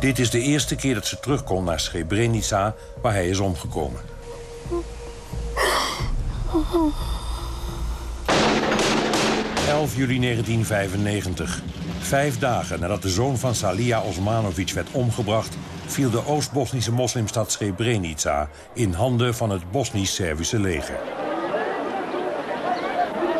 Dit 0.00 0.18
is 0.18 0.30
de 0.30 0.40
eerste 0.40 0.74
keer 0.74 0.94
dat 0.94 1.06
ze 1.06 1.20
terugkomt 1.20 1.66
naar 1.66 1.80
Srebrenica, 1.80 2.74
waar 3.02 3.12
hij 3.12 3.28
is 3.28 3.38
omgekomen. 3.38 4.00
...11 4.00 4.06
juli 9.96 10.20
1995. 10.20 11.62
Vijf 11.98 12.38
dagen 12.38 12.80
nadat 12.80 13.02
de 13.02 13.10
zoon 13.10 13.38
van 13.38 13.54
Salia 13.54 14.00
Osmanovic 14.00 14.72
werd 14.72 14.88
omgebracht... 14.90 15.56
viel 15.86 16.10
de 16.10 16.26
Oost-Bosnische 16.26 16.92
moslimstad 16.92 17.52
Srebrenica... 17.52 18.48
in 18.72 18.92
handen 18.92 19.34
van 19.34 19.50
het 19.50 19.70
Bosnisch-Servische 19.70 20.60
leger. 20.60 21.25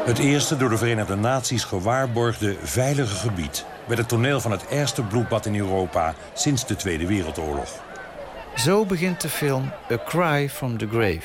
Het 0.06 0.18
eerste 0.18 0.56
door 0.56 0.68
de 0.68 0.76
Verenigde 0.76 1.16
Naties 1.16 1.64
gewaarborgde 1.64 2.56
veilige 2.62 3.14
gebied... 3.14 3.64
werd 3.86 3.98
het 3.98 4.08
toneel 4.08 4.40
van 4.40 4.50
het 4.50 4.66
ergste 4.66 5.02
bloedbad 5.02 5.46
in 5.46 5.56
Europa 5.56 6.14
sinds 6.34 6.66
de 6.66 6.76
Tweede 6.76 7.06
Wereldoorlog. 7.06 7.82
Zo 8.56 8.84
begint 8.84 9.20
de 9.20 9.28
film 9.28 9.72
A 9.90 9.98
Cry 10.04 10.48
from 10.50 10.78
the 10.78 10.88
Grave. 10.88 11.22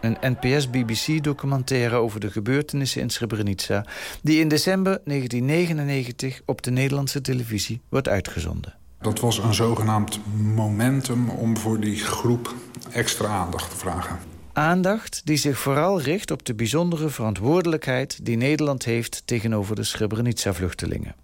Een 0.00 0.16
NPS-BBC-documentaire 0.20 1.96
over 1.96 2.20
de 2.20 2.30
gebeurtenissen 2.30 3.00
in 3.00 3.10
Srebrenica... 3.10 3.84
die 4.22 4.40
in 4.40 4.48
december 4.48 5.00
1999 5.04 6.40
op 6.46 6.62
de 6.62 6.70
Nederlandse 6.70 7.20
televisie 7.20 7.80
wordt 7.88 8.08
uitgezonden. 8.08 8.74
Dat 9.00 9.20
was 9.20 9.38
een 9.38 9.54
zogenaamd 9.54 10.20
momentum 10.54 11.30
om 11.30 11.56
voor 11.56 11.80
die 11.80 11.96
groep 11.96 12.54
extra 12.90 13.28
aandacht 13.28 13.70
te 13.70 13.76
vragen. 13.76 14.29
Aandacht 14.60 15.20
die 15.24 15.36
zich 15.36 15.58
vooral 15.58 16.00
richt 16.00 16.30
op 16.30 16.46
de 16.46 16.54
bijzondere 16.54 17.08
verantwoordelijkheid... 17.08 18.24
die 18.24 18.36
Nederland 18.36 18.84
heeft 18.84 19.22
tegenover 19.24 19.76
de 19.76 19.82
Srebrenica-vluchtelingen. 19.82 21.14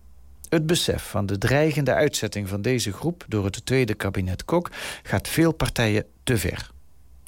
Het 0.48 0.66
besef 0.66 1.02
van 1.02 1.26
de 1.26 1.38
dreigende 1.38 1.94
uitzetting 1.94 2.48
van 2.48 2.62
deze 2.62 2.92
groep... 2.92 3.24
door 3.28 3.44
het 3.44 3.66
tweede 3.66 3.94
kabinet 3.94 4.44
Kok 4.44 4.70
gaat 5.02 5.28
veel 5.28 5.52
partijen 5.52 6.04
te 6.22 6.38
ver. 6.38 6.70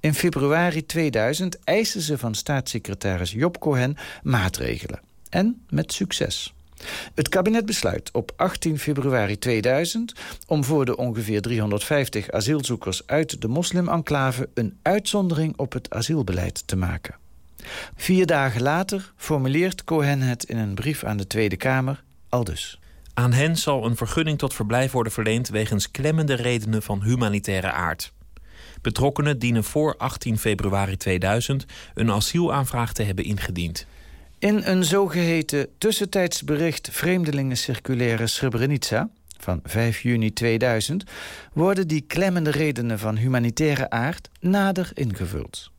In 0.00 0.14
februari 0.14 0.86
2000 0.86 1.64
eisen 1.64 2.00
ze 2.00 2.18
van 2.18 2.34
staatssecretaris 2.34 3.32
Job 3.32 3.58
Cohen 3.58 3.96
maatregelen. 4.22 5.00
En 5.28 5.64
met 5.68 5.92
succes. 5.92 6.54
Het 7.14 7.28
kabinet 7.28 7.66
besluit 7.66 8.11
op 8.12 8.32
18 8.37 8.78
februari 8.78 9.38
2000 9.38 10.12
om 10.47 10.64
voor 10.64 10.85
de 10.85 10.97
ongeveer 10.97 11.42
350 11.42 12.30
asielzoekers 12.30 13.06
uit 13.06 13.40
de 13.40 13.49
moslimenclave 13.49 14.49
een 14.54 14.78
uitzondering 14.82 15.56
op 15.56 15.73
het 15.73 15.90
asielbeleid 15.90 16.66
te 16.66 16.76
maken. 16.76 17.16
Vier 17.97 18.26
dagen 18.26 18.62
later 18.62 19.12
formuleert 19.16 19.85
Cohen 19.85 20.20
het 20.20 20.44
in 20.44 20.56
een 20.56 20.75
brief 20.75 21.04
aan 21.04 21.16
de 21.16 21.26
Tweede 21.26 21.56
Kamer 21.56 22.02
aldus. 22.28 22.78
Aan 23.14 23.32
hen 23.32 23.56
zal 23.56 23.85
een 23.85 23.97
vergunning 23.97 24.38
tot 24.38 24.54
verblijf 24.54 24.92
worden 24.92 25.12
verleend 25.12 25.49
wegens 25.49 25.90
klemmende 25.90 26.35
redenen 26.35 26.82
van 26.82 27.02
humanitaire 27.02 27.70
aard. 27.73 28.12
Betrokkenen 28.82 29.38
dienen 29.38 29.64
voor 29.64 29.97
18 29.97 30.38
februari 30.38 30.97
2000 30.97 31.64
een 31.94 32.11
asielaanvraag 32.11 32.92
te 32.92 33.02
hebben 33.02 33.25
ingediend. 33.25 33.87
In 34.38 34.62
een 34.64 34.85
zogeheten 34.85 35.68
tussentijds 35.78 36.42
bericht 36.42 36.88
Vreemdelingen 36.92 37.57
Circulaire 37.57 38.26
Srebrenica 38.26 39.11
van 39.38 39.61
5 39.64 40.00
juni 40.00 40.33
2000 40.33 41.04
worden 41.52 41.88
die 41.88 42.00
klemmende 42.00 42.50
redenen 42.50 42.99
van 42.99 43.16
humanitaire 43.16 43.90
aard 43.90 44.30
nader 44.40 44.90
ingevuld. 44.95 45.71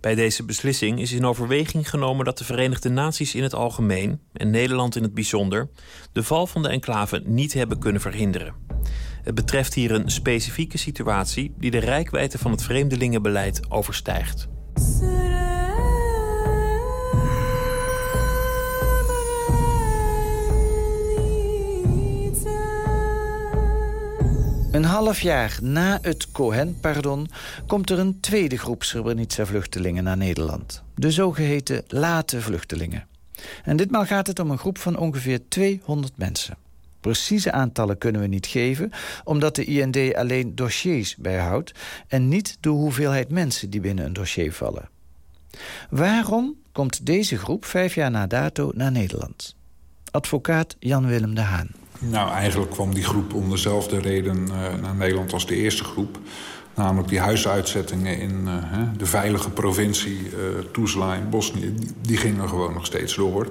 Bij 0.00 0.14
deze 0.14 0.44
beslissing 0.44 1.00
is 1.00 1.12
in 1.12 1.24
overweging 1.24 1.90
genomen 1.90 2.24
dat 2.24 2.38
de 2.38 2.44
Verenigde 2.44 2.88
Naties 2.88 3.34
in 3.34 3.42
het 3.42 3.54
algemeen 3.54 4.20
en 4.32 4.50
Nederland 4.50 4.96
in 4.96 5.02
het 5.02 5.14
bijzonder 5.14 5.68
de 6.12 6.22
val 6.22 6.46
van 6.46 6.62
de 6.62 6.68
enclave 6.68 7.22
niet 7.24 7.52
hebben 7.52 7.78
kunnen 7.78 8.00
verhinderen. 8.00 8.54
Het 9.22 9.34
betreft 9.34 9.74
hier 9.74 9.90
een 9.90 10.10
specifieke 10.10 10.78
situatie 10.78 11.54
die 11.58 11.70
de 11.70 11.78
rijkwijde 11.78 12.38
van 12.38 12.50
het 12.50 12.62
vreemdelingenbeleid 12.62 13.60
overstijgt. 13.70 14.48
Een 24.76 24.84
half 24.84 25.20
jaar 25.20 25.58
na 25.62 25.98
het 26.02 26.30
Cohen-pardon 26.30 27.28
komt 27.66 27.90
er 27.90 27.98
een 27.98 28.20
tweede 28.20 28.58
groep 28.58 28.82
Srebrenica-vluchtelingen 28.82 30.04
naar 30.04 30.16
Nederland. 30.16 30.82
De 30.94 31.10
zogeheten 31.10 31.84
late 31.88 32.40
vluchtelingen. 32.40 33.06
En 33.64 33.76
ditmaal 33.76 34.06
gaat 34.06 34.26
het 34.26 34.38
om 34.38 34.50
een 34.50 34.58
groep 34.58 34.78
van 34.78 34.98
ongeveer 34.98 35.40
200 35.48 36.16
mensen. 36.16 36.56
Precieze 37.00 37.52
aantallen 37.52 37.98
kunnen 37.98 38.20
we 38.20 38.26
niet 38.26 38.46
geven, 38.46 38.90
omdat 39.24 39.54
de 39.54 39.64
IND 39.64 40.14
alleen 40.14 40.54
dossiers 40.54 41.16
bijhoudt 41.16 41.72
en 42.08 42.28
niet 42.28 42.56
de 42.60 42.68
hoeveelheid 42.68 43.30
mensen 43.30 43.70
die 43.70 43.80
binnen 43.80 44.04
een 44.04 44.12
dossier 44.12 44.52
vallen. 44.52 44.88
Waarom 45.90 46.54
komt 46.72 47.06
deze 47.06 47.38
groep 47.38 47.64
vijf 47.64 47.94
jaar 47.94 48.10
na 48.10 48.26
dato 48.26 48.72
naar 48.74 48.92
Nederland? 48.92 49.56
Advocaat 50.10 50.76
Jan-Willem 50.78 51.34
de 51.34 51.40
Haan. 51.40 51.85
Nou, 51.98 52.30
eigenlijk 52.30 52.70
kwam 52.70 52.94
die 52.94 53.04
groep 53.04 53.34
om 53.34 53.50
dezelfde 53.50 53.98
reden 53.98 54.48
uh, 54.48 54.82
naar 54.82 54.94
Nederland 54.94 55.32
als 55.32 55.46
de 55.46 55.56
eerste 55.56 55.84
groep. 55.84 56.18
Namelijk 56.74 57.08
die 57.08 57.20
huisuitzettingen 57.20 58.18
in 58.18 58.44
uh, 58.46 58.54
de 58.96 59.06
veilige 59.06 59.50
provincie 59.50 60.18
uh, 60.18 60.30
Tuzla 60.72 61.14
in 61.14 61.28
Bosnië... 61.28 61.74
die 62.00 62.16
gingen 62.16 62.48
gewoon 62.48 62.72
nog 62.72 62.86
steeds 62.86 63.14
door. 63.14 63.46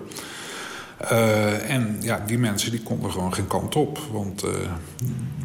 en 1.68 1.98
ja, 2.02 2.24
die 2.28 2.38
mensen 2.38 2.72
die 2.72 2.82
konden 2.82 3.12
gewoon 3.12 3.34
geen 3.34 3.48
kant 3.48 3.76
op. 3.76 4.00
Want 4.12 4.44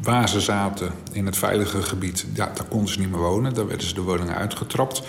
waar 0.03 0.29
ze 0.29 0.41
zaten 0.41 0.93
in 1.13 1.27
het 1.27 1.37
veilige 1.37 1.83
gebied, 1.83 2.27
ja, 2.35 2.51
daar 2.55 2.67
konden 2.69 2.93
ze 2.93 3.01
niet 3.01 3.11
meer 3.11 3.21
wonen. 3.21 3.55
Daar 3.55 3.67
werden 3.67 3.87
ze 3.87 3.95
de 3.95 4.03
woningen 4.03 4.37
uitgetrapt. 4.37 5.03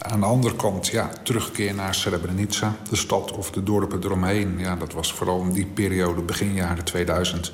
Aan 0.00 0.20
de 0.20 0.26
andere 0.26 0.56
kant, 0.56 0.86
ja, 0.86 1.10
terugkeer 1.22 1.74
naar 1.74 1.94
Srebrenica, 1.94 2.76
de 2.90 2.96
stad 2.96 3.32
of 3.32 3.50
de 3.50 3.62
dorpen 3.62 4.04
eromheen. 4.04 4.58
Ja, 4.58 4.76
dat 4.76 4.92
was 4.92 5.12
vooral 5.12 5.42
in 5.42 5.52
die 5.52 5.66
periode, 5.66 6.20
begin 6.20 6.54
jaren 6.54 6.84
2000, 6.84 7.52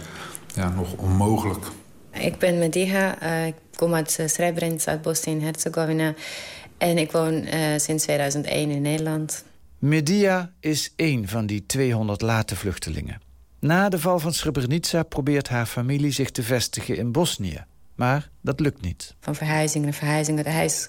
ja, 0.55 0.69
nog 0.69 0.93
onmogelijk. 0.97 1.65
Ik 2.13 2.39
ben 2.39 2.59
Mediha, 2.59 3.23
uh, 3.23 3.47
ik 3.47 3.55
kom 3.75 3.95
uit 3.95 4.19
Srebrenica, 4.27 4.91
uit 4.91 5.03
Bosnië 5.03 5.33
en 5.33 5.41
Herzegovina. 5.41 6.15
En 6.79 6.99
ik 6.99 7.13
woon 7.13 7.35
uh, 7.35 7.51
sinds 7.77 8.03
2001 8.03 8.71
in 8.71 8.83
Nederland. 8.83 9.45
Media 9.79 10.53
is 10.61 10.93
één 10.97 11.29
van 11.29 11.47
die 11.47 11.67
200 11.67 12.21
late 12.21 12.57
vluchtelingen. 12.57 13.21
Na 13.61 13.89
de 13.89 13.99
val 13.99 14.19
van 14.19 14.33
Srebrenica 14.33 15.03
probeert 15.03 15.49
haar 15.49 15.67
familie 15.67 16.11
zich 16.11 16.31
te 16.31 16.43
vestigen 16.43 16.97
in 16.97 17.13
Bosnië. 17.13 17.65
Maar 17.95 18.31
dat 18.41 18.61
lukt 18.61 18.83
niet. 18.83 19.15
Van 19.21 19.35
verhuizing 19.35 19.85
naar 19.85 19.93
verhuizing 19.93 20.39
uit 20.39 20.47
huis 20.47 20.89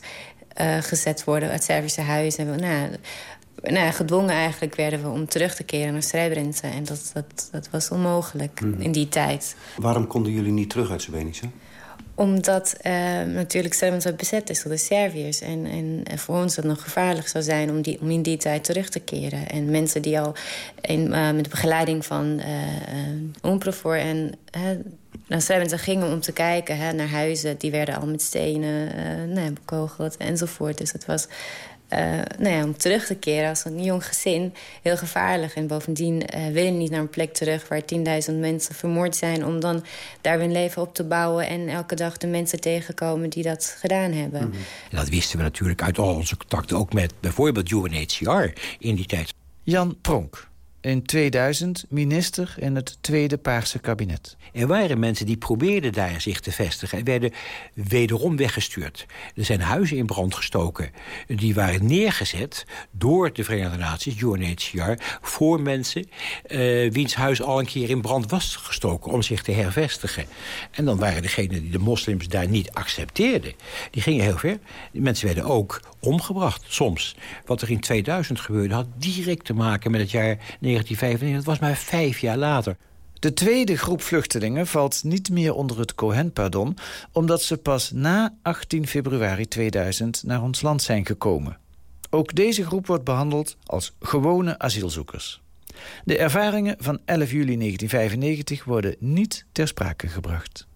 uh, 0.61 0.77
gezet 0.77 1.23
worden, 1.23 1.49
uit 1.49 1.63
Servische 1.63 2.01
huizen. 2.01 2.59
Nou, 2.59 2.89
nou, 3.63 3.91
gedwongen 3.91 4.35
eigenlijk 4.35 4.75
werden 4.75 5.01
we 5.01 5.09
om 5.09 5.27
terug 5.27 5.55
te 5.55 5.63
keren 5.63 5.93
naar 5.93 6.03
Srebrenica. 6.03 6.71
En 6.71 6.83
dat, 6.83 7.11
dat, 7.13 7.49
dat 7.51 7.69
was 7.69 7.89
onmogelijk 7.89 8.61
mm. 8.61 8.81
in 8.81 8.91
die 8.91 9.09
tijd. 9.09 9.55
Waarom 9.77 10.07
konden 10.07 10.31
jullie 10.31 10.51
niet 10.51 10.69
terug 10.69 10.91
uit 10.91 11.01
Srebrenica? 11.01 11.47
Omdat 12.15 12.77
uh, 12.83 12.91
natuurlijk 13.23 13.73
Srebrenica 13.73 14.11
bezet 14.11 14.49
is 14.49 14.63
door 14.63 14.71
de 14.71 14.77
Serviërs. 14.77 15.41
En, 15.41 15.65
en, 15.65 16.19
voor 16.19 16.35
ons 16.35 16.55
dat 16.55 16.65
nog 16.65 16.83
gevaarlijk 16.83 17.27
zou 17.27 17.43
zijn 17.43 17.69
om, 17.69 17.81
die, 17.81 18.01
om 18.01 18.09
in 18.09 18.21
die 18.21 18.37
tijd 18.37 18.63
terug 18.63 18.89
te 18.89 18.99
keren. 18.99 19.49
En 19.49 19.71
mensen 19.71 20.01
die 20.01 20.19
al 20.19 20.35
in, 20.81 21.07
uh, 21.07 21.31
met 21.31 21.43
de 21.43 21.49
begeleiding 21.49 22.05
van 22.05 22.41
uh, 23.43 23.93
en 23.93 24.37
naar 25.27 25.41
Srebrenica 25.41 25.77
gingen 25.77 26.11
om 26.11 26.19
te 26.19 26.31
kijken 26.31 26.77
hè, 26.77 26.93
naar 26.93 27.09
huizen... 27.09 27.57
die 27.57 27.71
werden 27.71 27.95
al 27.95 28.07
met 28.07 28.21
stenen 28.21 28.91
nou, 29.33 29.51
bekogeld 29.51 30.17
enzovoort. 30.17 30.77
Dus 30.77 30.91
het 30.91 31.05
was 31.05 31.27
uh, 31.93 31.99
nou 32.39 32.55
ja, 32.55 32.63
om 32.63 32.77
terug 32.77 33.05
te 33.05 33.15
keren 33.15 33.49
als 33.49 33.65
een 33.65 33.83
jong 33.83 34.05
gezin 34.05 34.53
heel 34.81 34.97
gevaarlijk. 34.97 35.53
En 35.53 35.67
bovendien 35.67 36.23
uh, 36.35 36.47
willen 36.47 36.77
niet 36.77 36.91
naar 36.91 36.99
een 36.99 37.09
plek 37.09 37.33
terug 37.33 37.67
waar 37.67 37.81
10.000 38.29 38.39
mensen 38.39 38.75
vermoord 38.75 39.15
zijn... 39.15 39.45
om 39.45 39.59
dan 39.59 39.83
daar 40.21 40.39
hun 40.39 40.51
leven 40.51 40.81
op 40.81 40.93
te 40.93 41.03
bouwen 41.03 41.47
en 41.47 41.67
elke 41.67 41.95
dag 41.95 42.17
de 42.17 42.27
mensen 42.27 42.59
tegenkomen 42.59 43.29
die 43.29 43.43
dat 43.43 43.75
gedaan 43.79 44.11
hebben. 44.11 44.41
Mm 44.41 44.51
-hmm. 44.51 44.97
Dat 44.97 45.09
wisten 45.09 45.37
we 45.37 45.43
natuurlijk 45.43 45.81
uit 45.81 45.97
al 45.97 46.15
onze 46.15 46.37
contacten 46.37 46.77
ook 46.77 46.93
met 46.93 47.13
bijvoorbeeld 47.19 47.71
UNHCR 47.71 48.59
in 48.79 48.95
die 48.95 49.05
tijd. 49.05 49.33
Jan 49.63 49.97
Pronk, 50.01 50.47
in 50.87 51.03
2000 51.03 51.85
minister 51.89 52.55
in 52.59 52.75
het 52.75 52.97
tweede 53.01 53.37
Paarse 53.37 53.79
kabinet. 53.79 54.37
Er 54.53 54.67
waren 54.67 54.99
mensen 54.99 55.25
die 55.25 55.37
probeerden 55.37 55.93
daar 55.93 56.21
zich 56.21 56.39
te 56.39 56.51
vestigen... 56.51 56.97
en 56.97 57.03
werden 57.03 57.31
wederom 57.73 58.37
weggestuurd. 58.37 59.05
Er 59.35 59.45
zijn 59.45 59.61
huizen 59.61 59.97
in 59.97 60.05
brand 60.05 60.35
gestoken. 60.35 60.91
Die 61.27 61.53
waren 61.53 61.85
neergezet 61.85 62.65
door 62.91 63.33
de 63.33 63.43
Verenigde 63.43 63.77
Naties, 63.77 64.21
UNHCR... 64.21 64.93
voor 65.21 65.61
mensen 65.61 66.09
uh, 66.47 66.91
wiens 66.91 67.15
huis 67.15 67.41
al 67.41 67.59
een 67.59 67.65
keer 67.65 67.89
in 67.89 68.01
brand 68.01 68.31
was 68.31 68.55
gestoken... 68.55 69.11
om 69.11 69.21
zich 69.21 69.41
te 69.41 69.51
hervestigen. 69.51 70.25
En 70.71 70.85
dan 70.85 70.97
waren 70.97 71.21
degenen 71.21 71.61
die 71.61 71.71
de 71.71 71.79
moslims 71.79 72.27
daar 72.27 72.47
niet 72.49 72.71
accepteerden... 72.71 73.53
die 73.91 74.01
gingen 74.01 74.23
heel 74.23 74.37
ver. 74.37 74.59
Mensen 74.91 75.25
werden 75.25 75.45
ook 75.45 75.81
omgebracht, 75.99 76.63
soms. 76.67 77.15
Wat 77.45 77.61
er 77.61 77.71
in 77.71 77.79
2000 77.79 78.39
gebeurde 78.39 78.73
had 78.73 78.87
direct 78.97 79.45
te 79.45 79.53
maken 79.53 79.91
met 79.91 80.01
het 80.01 80.11
jaar 80.11 80.37
1995. 80.83 81.35
Dat 81.35 81.45
was 81.45 81.59
maar 81.59 81.77
vijf 81.77 82.19
jaar 82.19 82.37
later. 82.37 82.77
De 83.19 83.33
tweede 83.33 83.77
groep 83.77 84.01
vluchtelingen 84.01 84.67
valt 84.67 85.03
niet 85.03 85.29
meer 85.29 85.53
onder 85.53 85.79
het 85.79 85.95
Cohen-pardon... 85.95 86.77
omdat 87.11 87.41
ze 87.41 87.57
pas 87.57 87.91
na 87.91 88.33
18 88.41 88.87
februari 88.87 89.47
2000 89.47 90.23
naar 90.23 90.41
ons 90.41 90.61
land 90.61 90.81
zijn 90.81 91.05
gekomen. 91.05 91.57
Ook 92.09 92.35
deze 92.35 92.65
groep 92.65 92.87
wordt 92.87 93.03
behandeld 93.03 93.57
als 93.63 93.95
gewone 93.99 94.59
asielzoekers. 94.59 95.41
De 96.03 96.17
ervaringen 96.17 96.75
van 96.79 96.99
11 97.05 97.31
juli 97.31 97.57
1995 97.57 98.63
worden 98.63 98.95
niet 98.99 99.45
ter 99.51 99.67
sprake 99.67 100.07
gebracht. 100.07 100.67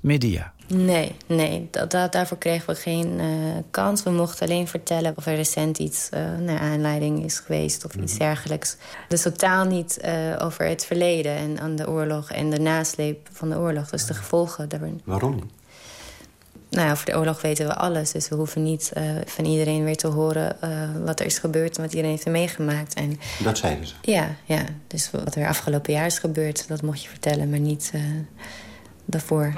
Media. 0.00 0.54
Nee, 0.68 1.16
nee 1.26 1.68
dat, 1.70 1.90
dat, 1.90 2.12
daarvoor 2.12 2.38
kregen 2.38 2.74
we 2.74 2.80
geen 2.80 3.20
uh, 3.20 3.26
kans. 3.70 4.02
We 4.02 4.10
mochten 4.10 4.46
alleen 4.46 4.68
vertellen 4.68 5.12
of 5.16 5.26
er 5.26 5.34
recent 5.34 5.78
iets 5.78 6.08
uh, 6.14 6.20
naar 6.38 6.58
aanleiding 6.58 7.24
is 7.24 7.38
geweest 7.38 7.84
of 7.84 7.94
iets 7.94 8.12
mhm. 8.12 8.22
dergelijks. 8.22 8.76
Dus 9.08 9.22
totaal 9.22 9.64
niet 9.64 9.98
uh, 10.04 10.44
over 10.44 10.64
het 10.64 10.84
verleden 10.84 11.36
en 11.36 11.60
aan 11.60 11.76
de 11.76 11.88
oorlog 11.88 12.30
en 12.30 12.50
de 12.50 12.60
nasleep 12.60 13.28
van 13.32 13.48
de 13.48 13.56
oorlog. 13.56 13.90
Dus 13.90 14.06
de 14.06 14.14
gevolgen. 14.14 14.68
daarvan. 14.68 15.00
Waarom? 15.04 15.50
Nou 16.70 16.86
ja, 16.86 16.92
over 16.92 17.06
de 17.06 17.18
oorlog 17.18 17.40
weten 17.40 17.66
we 17.66 17.74
alles. 17.74 18.12
Dus 18.12 18.28
we 18.28 18.34
hoeven 18.34 18.62
niet 18.62 18.92
van 19.24 19.44
iedereen 19.44 19.84
weer 19.84 19.96
te 19.96 20.06
horen 20.06 20.56
wat 21.04 21.20
er 21.20 21.26
is 21.26 21.38
gebeurd 21.38 21.76
en 21.76 21.82
wat 21.82 21.90
iedereen 21.90 22.10
heeft 22.10 22.26
meegemaakt. 22.26 22.94
En, 22.94 23.20
dat 23.42 23.58
zeiden 23.58 23.86
ze? 23.86 23.94
Ja, 24.02 24.34
ja, 24.44 24.64
dus 24.86 25.10
wat 25.10 25.34
er 25.34 25.48
afgelopen 25.48 25.92
jaar 25.92 26.06
is 26.06 26.18
gebeurd, 26.18 26.68
dat 26.68 26.82
mocht 26.82 27.02
je 27.02 27.08
vertellen, 27.08 27.50
maar 27.50 27.58
niet 27.58 27.92
daarvoor. 29.04 29.52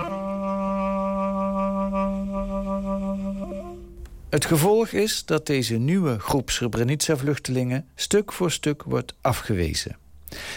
Het 4.30 4.44
gevolg 4.44 4.88
is 4.88 5.24
dat 5.24 5.46
deze 5.46 5.76
nieuwe 5.76 6.18
groep 6.18 6.50
Srebrenica-vluchtelingen 6.50 7.88
stuk 7.94 8.32
voor 8.32 8.50
stuk 8.50 8.82
wordt 8.82 9.14
afgewezen. 9.20 9.96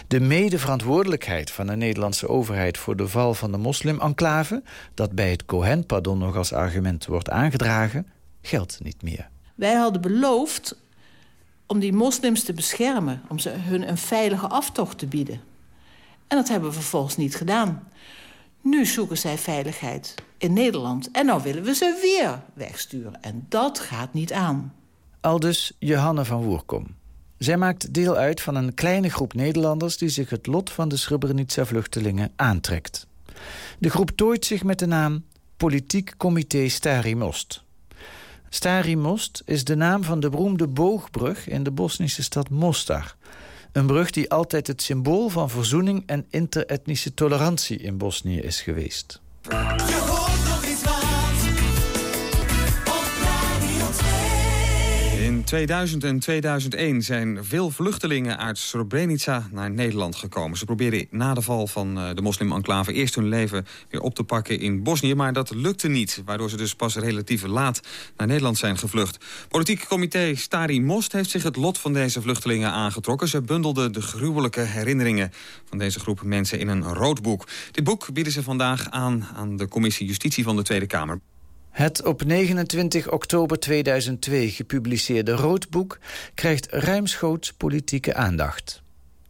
De 0.07 0.19
medeverantwoordelijkheid 0.19 1.51
van 1.51 1.67
de 1.67 1.75
Nederlandse 1.75 2.27
overheid 2.27 2.77
voor 2.77 2.95
de 2.95 3.07
val 3.07 3.33
van 3.33 3.51
de 3.51 3.57
moslim-enclave, 3.57 4.63
dat 4.93 5.11
bij 5.11 5.31
het 5.31 5.45
Cohen-pardon 5.45 6.17
nog 6.17 6.35
als 6.35 6.53
argument 6.53 7.05
wordt 7.05 7.29
aangedragen, 7.29 8.07
geldt 8.41 8.79
niet 8.83 9.01
meer. 9.01 9.29
Wij 9.55 9.73
hadden 9.73 10.01
beloofd 10.01 10.77
om 11.67 11.79
die 11.79 11.93
moslims 11.93 12.43
te 12.43 12.53
beschermen, 12.53 13.21
om 13.29 13.39
ze 13.39 13.49
hun 13.49 13.87
een 13.87 13.97
veilige 13.97 14.47
aftocht 14.47 14.97
te 14.97 15.07
bieden. 15.07 15.41
En 16.27 16.37
dat 16.37 16.49
hebben 16.49 16.69
we 16.69 16.75
vervolgens 16.75 17.17
niet 17.17 17.35
gedaan. 17.35 17.87
Nu 18.61 18.85
zoeken 18.85 19.17
zij 19.17 19.37
veiligheid 19.37 20.15
in 20.43 20.53
Nederland. 20.53 21.11
En 21.11 21.25
nou 21.25 21.43
willen 21.43 21.63
we 21.63 21.75
ze 21.75 21.99
weer 22.01 22.41
wegsturen. 22.53 23.21
En 23.21 23.45
dat 23.49 23.79
gaat 23.79 24.13
niet 24.13 24.33
aan. 24.33 24.73
Aldus 25.19 25.71
Johanne 25.79 26.25
van 26.25 26.43
Woerkom. 26.43 26.87
Zij 27.37 27.57
maakt 27.57 27.93
deel 27.93 28.15
uit 28.15 28.41
van 28.41 28.55
een 28.55 28.73
kleine 28.73 29.09
groep 29.09 29.33
Nederlanders... 29.33 29.97
die 29.97 30.09
zich 30.09 30.29
het 30.29 30.47
lot 30.47 30.69
van 30.69 30.89
de 30.89 30.97
Srebrenica-vluchtelingen 30.97 32.31
aantrekt. 32.35 33.07
De 33.79 33.89
groep 33.89 34.11
tooit 34.11 34.45
zich 34.45 34.63
met 34.63 34.79
de 34.79 34.85
naam 34.85 35.23
Politiek 35.57 36.13
Comité 36.17 36.67
Stari 36.67 37.15
Most. 37.15 37.63
Stari 38.49 38.97
Most 38.97 39.41
is 39.45 39.63
de 39.63 39.75
naam 39.75 40.03
van 40.03 40.19
de 40.19 40.29
beroemde 40.29 40.67
boogbrug... 40.67 41.47
in 41.47 41.63
de 41.63 41.71
Bosnische 41.71 42.23
stad 42.23 42.49
Mostar... 42.49 43.15
Een 43.73 43.85
brug 43.85 44.11
die 44.11 44.31
altijd 44.31 44.67
het 44.67 44.81
symbool 44.81 45.29
van 45.29 45.49
verzoening 45.49 46.03
en 46.05 46.25
interetnische 46.29 47.13
tolerantie 47.13 47.77
in 47.77 47.97
Bosnië 47.97 48.39
is 48.39 48.61
geweest. 48.61 49.21
2000 55.53 56.03
en 56.03 56.19
2001 56.19 57.01
zijn 57.01 57.45
veel 57.45 57.69
vluchtelingen 57.69 58.37
uit 58.37 58.57
Srebrenica 58.57 59.47
naar 59.51 59.71
Nederland 59.71 60.15
gekomen. 60.15 60.57
Ze 60.57 60.65
probeerden 60.65 61.07
na 61.09 61.33
de 61.33 61.41
val 61.41 61.67
van 61.67 61.97
eh, 61.97 62.09
de 62.13 62.21
moslim-enclave 62.21 62.93
eerst 62.93 63.15
hun 63.15 63.27
leven 63.27 63.65
weer 63.89 64.01
op 64.01 64.15
te 64.15 64.23
pakken 64.23 64.59
in 64.59 64.83
Bosnië. 64.83 65.15
Maar 65.15 65.33
dat 65.33 65.55
lukte 65.55 65.87
niet, 65.87 66.21
waardoor 66.25 66.49
ze 66.49 66.57
dus 66.57 66.75
pas 66.75 66.95
relatief 66.95 67.45
laat 67.45 67.79
naar 68.17 68.27
Nederland 68.27 68.57
zijn 68.57 68.77
gevlucht. 68.77 69.25
Politiek 69.49 69.87
comité 69.87 70.35
Stari 70.35 70.81
Most 70.81 71.11
heeft 71.11 71.29
zich 71.29 71.43
het 71.43 71.55
lot 71.55 71.77
van 71.77 71.93
deze 71.93 72.21
vluchtelingen 72.21 72.71
aangetrokken. 72.71 73.27
Ze 73.27 73.41
bundelden 73.41 73.91
de 73.91 74.01
gruwelijke 74.01 74.61
herinneringen 74.61 75.31
van 75.69 75.77
deze 75.77 75.99
groep 75.99 76.23
mensen 76.23 76.59
in 76.59 76.67
een 76.67 76.83
rood 76.83 77.21
boek. 77.21 77.47
Dit 77.71 77.83
boek 77.83 78.13
bieden 78.13 78.33
ze 78.33 78.43
vandaag 78.43 78.89
aan 78.89 79.27
aan 79.35 79.57
de 79.57 79.67
commissie 79.67 80.07
Justitie 80.07 80.43
van 80.43 80.55
de 80.55 80.63
Tweede 80.63 80.87
Kamer. 80.87 81.19
Het 81.73 82.03
op 82.05 82.23
29 82.23 83.11
oktober 83.11 83.59
2002 83.59 84.49
gepubliceerde 84.49 85.31
Roodboek 85.31 85.99
krijgt 86.33 86.67
ruimschoots 86.71 87.53
politieke 87.53 88.13
aandacht. 88.13 88.81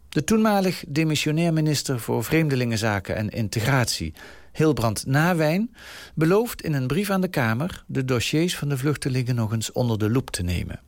De 0.09 0.23
toenmalig 0.23 0.83
demissionair 0.87 1.53
minister 1.53 1.99
voor 1.99 2.23
Vreemdelingenzaken 2.23 3.15
en 3.15 3.29
Integratie, 3.29 4.13
Hilbrand 4.51 5.05
Nawijn, 5.05 5.75
belooft 6.15 6.61
in 6.61 6.73
een 6.73 6.87
brief 6.87 7.09
aan 7.09 7.21
de 7.21 7.27
Kamer 7.27 7.83
de 7.87 8.05
dossiers 8.05 8.57
van 8.57 8.69
de 8.69 8.77
vluchtelingen 8.77 9.35
nog 9.35 9.53
eens 9.53 9.71
onder 9.71 9.99
de 9.99 10.09
loep 10.09 10.29
te 10.29 10.43
nemen. 10.43 10.79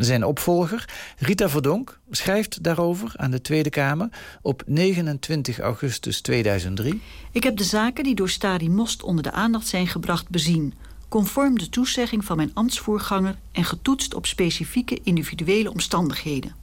Zijn 0.00 0.24
opvolger, 0.24 0.88
Rita 1.18 1.48
Verdonk, 1.48 2.00
schrijft 2.10 2.62
daarover 2.62 3.12
aan 3.16 3.30
de 3.30 3.40
Tweede 3.40 3.70
Kamer 3.70 4.08
op 4.42 4.62
29 4.66 5.58
augustus 5.58 6.20
2003. 6.20 7.02
Ik 7.32 7.42
heb 7.42 7.56
de 7.56 7.64
zaken 7.64 8.04
die 8.04 8.14
door 8.14 8.28
Stadi 8.28 8.70
Most 8.70 9.02
onder 9.02 9.22
de 9.22 9.32
aandacht 9.32 9.66
zijn 9.66 9.86
gebracht 9.86 10.28
bezien, 10.28 10.74
conform 11.08 11.58
de 11.58 11.68
toezegging 11.68 12.24
van 12.24 12.36
mijn 12.36 12.50
ambtsvoorganger 12.54 13.38
en 13.52 13.64
getoetst 13.64 14.14
op 14.14 14.26
specifieke 14.26 15.00
individuele 15.02 15.70
omstandigheden. 15.70 16.54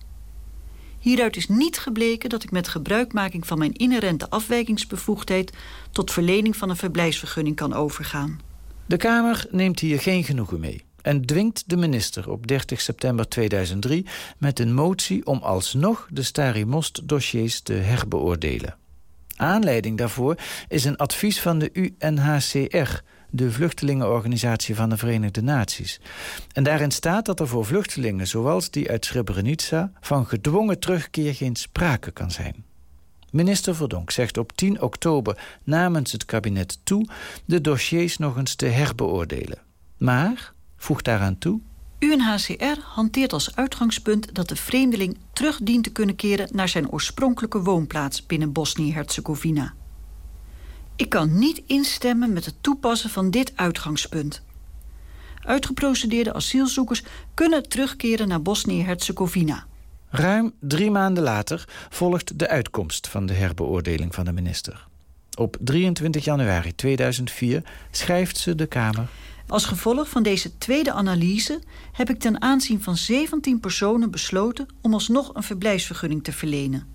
Hieruit 0.99 1.35
is 1.35 1.47
niet 1.47 1.77
gebleken 1.77 2.29
dat 2.29 2.43
ik 2.43 2.51
met 2.51 2.67
gebruikmaking 2.67 3.47
van 3.47 3.57
mijn 3.57 3.73
inherente 3.73 4.29
afwijkingsbevoegdheid 4.29 5.51
tot 5.91 6.11
verlening 6.11 6.55
van 6.55 6.69
een 6.69 6.75
verblijfsvergunning 6.75 7.55
kan 7.55 7.73
overgaan. 7.73 8.39
De 8.85 8.97
Kamer 8.97 9.47
neemt 9.51 9.79
hier 9.79 9.99
geen 9.99 10.23
genoegen 10.23 10.59
mee 10.59 10.86
en 11.07 11.25
dwingt 11.25 11.63
de 11.65 11.77
minister 11.77 12.29
op 12.29 12.47
30 12.47 12.81
september 12.81 13.27
2003 13.27 14.05
met 14.37 14.59
een 14.59 14.73
motie 14.73 15.25
om 15.25 15.37
alsnog 15.37 16.07
de 16.11 16.23
Stari 16.23 16.65
Most 16.65 17.07
dossiers 17.07 17.61
te 17.61 17.73
herbeoordelen. 17.73 18.75
Aanleiding 19.35 19.97
daarvoor 19.97 20.35
is 20.67 20.85
een 20.85 20.97
advies 20.97 21.41
van 21.41 21.59
de 21.59 21.69
UNHCR 21.73 23.01
de 23.29 23.51
vluchtelingenorganisatie 23.51 24.75
van 24.75 24.89
de 24.89 24.97
Verenigde 24.97 25.41
Naties. 25.41 25.99
En 26.53 26.63
daarin 26.63 26.91
staat 26.91 27.25
dat 27.25 27.39
er 27.39 27.47
voor 27.47 27.65
vluchtelingen 27.65 28.27
zoals 28.27 28.69
die 28.69 28.89
uit 28.89 29.05
Srebrenica... 29.05 29.91
van 29.99 30.25
gedwongen 30.25 30.79
terugkeer 30.79 31.35
geen 31.35 31.55
sprake 31.55 32.11
kan 32.11 32.31
zijn. 32.31 32.65
Minister 33.31 33.75
Verdonk 33.75 34.11
zegt 34.11 34.37
op 34.37 34.51
10 34.51 34.81
oktober 34.81 35.37
namens 35.63 36.11
het 36.11 36.25
kabinet 36.25 36.79
toe... 36.83 37.07
de 37.45 37.61
dossiers 37.61 38.17
nog 38.17 38.37
eens 38.37 38.55
te 38.55 38.65
herbeoordelen. 38.65 39.57
Maar, 39.97 40.55
voegt 40.77 41.05
daaraan 41.05 41.37
toe... 41.37 41.59
UNHCR 41.99 42.79
hanteert 42.83 43.33
als 43.33 43.55
uitgangspunt 43.55 44.35
dat 44.35 44.49
de 44.49 44.55
vreemdeling 44.55 45.17
terug 45.33 45.59
dient 45.63 45.83
te 45.83 45.89
kunnen 45.89 46.15
keren 46.15 46.49
naar 46.51 46.69
zijn 46.69 46.89
oorspronkelijke 46.89 47.61
woonplaats 47.61 48.25
binnen 48.25 48.51
Bosnië-Herzegovina. 48.51 49.73
Ik 50.95 51.09
kan 51.09 51.37
niet 51.39 51.61
instemmen 51.65 52.33
met 52.33 52.45
het 52.45 52.55
toepassen 52.61 53.09
van 53.09 53.31
dit 53.31 53.51
uitgangspunt. 53.55 54.41
Uitgeprocedeerde 55.43 56.33
asielzoekers 56.33 57.03
kunnen 57.33 57.69
terugkeren 57.69 58.27
naar 58.27 58.41
Bosnië-Herzegovina. 58.41 59.65
Ruim 60.09 60.53
drie 60.59 60.91
maanden 60.91 61.23
later 61.23 61.87
volgt 61.89 62.39
de 62.39 62.47
uitkomst 62.47 63.07
van 63.07 63.25
de 63.25 63.33
herbeoordeling 63.33 64.15
van 64.15 64.25
de 64.25 64.31
minister. 64.31 64.87
Op 65.37 65.57
23 65.59 66.23
januari 66.23 66.75
2004 66.75 67.63
schrijft 67.91 68.37
ze 68.37 68.55
de 68.55 68.65
Kamer... 68.65 69.07
Als 69.47 69.65
gevolg 69.65 70.09
van 70.09 70.23
deze 70.23 70.57
tweede 70.57 70.91
analyse 70.91 71.61
heb 71.91 72.09
ik 72.09 72.19
ten 72.19 72.41
aanzien 72.41 72.83
van 72.83 72.97
17 72.97 73.59
personen 73.59 74.11
besloten 74.11 74.67
om 74.81 74.93
alsnog 74.93 75.33
een 75.33 75.43
verblijfsvergunning 75.43 76.23
te 76.23 76.31
verlenen. 76.31 76.87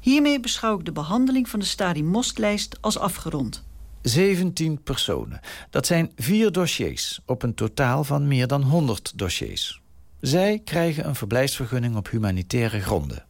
Hiermee 0.00 0.40
beschouw 0.40 0.78
ik 0.78 0.84
de 0.84 0.92
behandeling 0.92 1.48
van 1.48 1.60
de 1.60 1.64
Stari 1.64 2.04
Most-lijst 2.04 2.78
als 2.80 2.98
afgerond. 2.98 3.64
17 4.02 4.82
personen. 4.82 5.40
Dat 5.70 5.86
zijn 5.86 6.12
vier 6.16 6.52
dossiers 6.52 7.20
op 7.26 7.42
een 7.42 7.54
totaal 7.54 8.04
van 8.04 8.28
meer 8.28 8.46
dan 8.46 8.62
100 8.62 9.12
dossiers. 9.18 9.80
Zij 10.20 10.60
krijgen 10.64 11.06
een 11.06 11.14
verblijfsvergunning 11.14 11.96
op 11.96 12.10
humanitaire 12.10 12.80
gronden. 12.80 13.24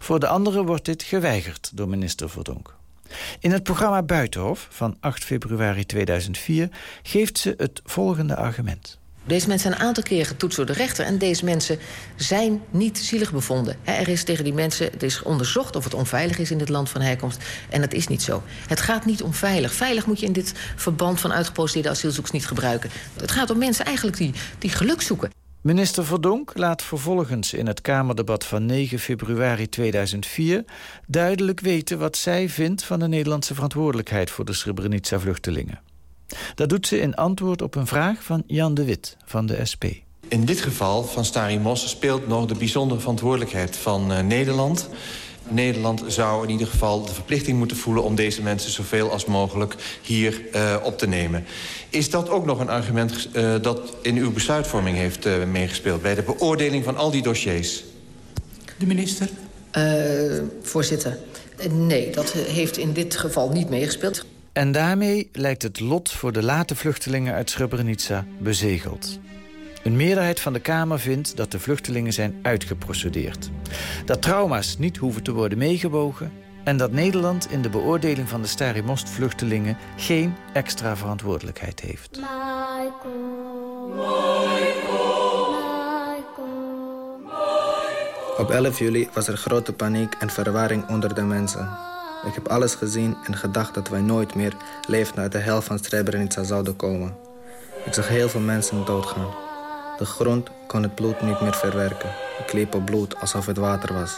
Voor 0.00 0.20
de 0.20 0.28
anderen 0.28 0.66
wordt 0.66 0.84
dit 0.84 1.02
geweigerd 1.02 1.70
door 1.76 1.88
minister 1.88 2.30
Verdonk. 2.30 2.76
In 3.40 3.52
het 3.52 3.62
programma 3.62 4.02
Buitenhof 4.02 4.66
van 4.70 4.96
8 5.00 5.24
februari 5.24 5.86
2004 5.86 6.68
geeft 7.02 7.38
ze 7.38 7.54
het 7.56 7.80
volgende 7.84 8.36
argument. 8.36 8.98
Deze 9.28 9.48
mensen 9.48 9.68
zijn 9.70 9.80
een 9.80 9.86
aantal 9.86 10.02
keer 10.02 10.26
getoetst 10.26 10.56
door 10.56 10.66
de 10.66 10.72
rechter... 10.72 11.04
en 11.04 11.18
deze 11.18 11.44
mensen 11.44 11.78
zijn 12.16 12.62
niet 12.70 12.98
zielig 12.98 13.32
bevonden. 13.32 13.76
Er 13.84 14.08
is 14.08 14.24
tegen 14.24 14.44
die 14.44 14.52
mensen 14.52 14.90
het 14.90 15.02
is 15.02 15.22
onderzocht 15.22 15.76
of 15.76 15.84
het 15.84 15.94
onveilig 15.94 16.38
is 16.38 16.50
in 16.50 16.58
het 16.58 16.68
land 16.68 16.88
van 16.88 17.00
herkomst. 17.00 17.44
En 17.70 17.80
dat 17.80 17.92
is 17.92 18.08
niet 18.08 18.22
zo. 18.22 18.42
Het 18.68 18.80
gaat 18.80 19.04
niet 19.04 19.22
om 19.22 19.34
veilig. 19.34 19.72
Veilig 19.72 20.06
moet 20.06 20.20
je 20.20 20.26
in 20.26 20.32
dit 20.32 20.52
verband 20.76 21.20
van 21.20 21.32
uitgeprocedeerde 21.32 21.88
asielzoekers 21.88 22.32
niet 22.32 22.46
gebruiken. 22.46 22.90
Het 23.20 23.30
gaat 23.30 23.50
om 23.50 23.58
mensen 23.58 23.84
eigenlijk 23.84 24.16
die, 24.16 24.32
die 24.58 24.70
geluk 24.70 25.00
zoeken. 25.00 25.30
Minister 25.60 26.04
Verdonk 26.04 26.52
laat 26.54 26.82
vervolgens 26.82 27.52
in 27.52 27.66
het 27.66 27.80
Kamerdebat 27.80 28.44
van 28.44 28.66
9 28.66 28.98
februari 28.98 29.68
2004 29.68 30.64
duidelijk 31.06 31.60
weten 31.60 31.98
wat 31.98 32.16
zij 32.16 32.48
vindt 32.48 32.84
van 32.84 32.98
de 32.98 33.08
Nederlandse 33.08 33.54
verantwoordelijkheid 33.54 34.30
voor 34.30 34.44
de 34.44 34.52
Srebrenica-vluchtelingen. 34.52 35.80
Dat 36.54 36.68
doet 36.68 36.86
ze 36.86 37.00
in 37.00 37.14
antwoord 37.14 37.62
op 37.62 37.74
een 37.74 37.86
vraag 37.86 38.22
van 38.22 38.42
Jan 38.46 38.74
de 38.74 38.84
Wit 38.84 39.16
van 39.24 39.46
de 39.46 39.64
SP. 39.70 39.84
In 40.28 40.44
dit 40.44 40.60
geval 40.60 41.04
van 41.04 41.24
Stari 41.24 41.58
Mos 41.58 41.88
speelt 41.88 42.28
nog 42.28 42.46
de 42.46 42.54
bijzondere 42.54 43.00
verantwoordelijkheid 43.00 43.76
van 43.76 44.12
uh, 44.12 44.20
Nederland. 44.20 44.88
Nederland 45.50 46.04
zou 46.06 46.44
in 46.44 46.50
ieder 46.50 46.66
geval 46.66 47.04
de 47.04 47.12
verplichting 47.12 47.58
moeten 47.58 47.76
voelen... 47.76 48.02
om 48.02 48.14
deze 48.14 48.42
mensen 48.42 48.70
zoveel 48.70 49.10
als 49.10 49.24
mogelijk 49.24 49.74
hier 50.02 50.42
uh, 50.54 50.76
op 50.82 50.98
te 50.98 51.08
nemen. 51.08 51.44
Is 51.88 52.10
dat 52.10 52.28
ook 52.28 52.44
nog 52.44 52.60
een 52.60 52.68
argument 52.68 53.28
uh, 53.32 53.54
dat 53.62 53.96
in 54.02 54.16
uw 54.16 54.32
besluitvorming 54.32 54.96
heeft 54.96 55.26
uh, 55.26 55.44
meegespeeld... 55.44 56.02
bij 56.02 56.14
de 56.14 56.22
beoordeling 56.22 56.84
van 56.84 56.96
al 56.96 57.10
die 57.10 57.22
dossiers? 57.22 57.84
De 58.78 58.86
minister? 58.86 59.28
voorzitter, 60.62 61.18
nee, 61.70 62.10
dat 62.10 62.32
heeft 62.32 62.76
in 62.76 62.92
dit 62.92 63.16
geval 63.16 63.50
niet 63.50 63.68
meegespeeld. 63.68 64.24
En 64.52 64.72
daarmee 64.72 65.28
lijkt 65.32 65.62
het 65.62 65.80
lot 65.80 66.10
voor 66.10 66.32
de 66.32 66.42
late 66.42 66.74
vluchtelingen 66.74 67.34
uit 67.34 67.50
Srebrenica 67.50 68.26
bezegeld. 68.38 69.18
Een 69.82 69.96
meerderheid 69.96 70.40
van 70.40 70.52
de 70.52 70.60
Kamer 70.60 70.98
vindt 70.98 71.36
dat 71.36 71.50
de 71.50 71.60
vluchtelingen 71.60 72.12
zijn 72.12 72.38
uitgeprocedeerd. 72.42 73.50
Dat 74.04 74.22
trauma's 74.22 74.78
niet 74.78 74.96
hoeven 74.96 75.22
te 75.22 75.32
worden 75.32 75.58
meegewogen... 75.58 76.32
en 76.64 76.76
dat 76.76 76.92
Nederland 76.92 77.50
in 77.50 77.62
de 77.62 77.68
beoordeling 77.68 78.28
van 78.28 78.42
de 78.42 78.48
Stari 78.48 78.82
Most-vluchtelingen... 78.82 79.76
geen 79.96 80.34
extra 80.52 80.96
verantwoordelijkheid 80.96 81.80
heeft. 81.80 82.20
Op 88.38 88.50
11 88.50 88.78
juli 88.78 89.08
was 89.12 89.28
er 89.28 89.36
grote 89.36 89.72
paniek 89.72 90.14
en 90.14 90.30
verwarring 90.30 90.88
onder 90.88 91.14
de 91.14 91.22
mensen. 91.22 91.68
Ik 92.26 92.34
heb 92.34 92.48
alles 92.48 92.74
gezien 92.74 93.16
en 93.26 93.36
gedacht 93.36 93.74
dat 93.74 93.88
wij 93.88 94.00
nooit 94.00 94.34
meer 94.34 94.56
levend 94.86 95.16
naar 95.16 95.30
de 95.30 95.38
hel 95.38 95.62
van 95.62 95.78
Srebrenica 95.78 96.42
zouden 96.42 96.76
komen. 96.76 97.16
Ik 97.84 97.94
zag 97.94 98.08
heel 98.08 98.28
veel 98.28 98.40
mensen 98.40 98.84
doodgaan. 98.84 99.47
De 99.98 100.04
grond 100.04 100.50
kon 100.66 100.82
het 100.82 100.94
bloed 100.94 101.22
niet 101.22 101.40
meer 101.40 101.54
verwerken. 101.54 102.10
Ik 102.46 102.52
liep 102.52 102.74
op 102.74 102.84
bloed 102.84 103.20
alsof 103.20 103.46
het 103.46 103.56
water 103.56 103.94
was. 103.94 104.14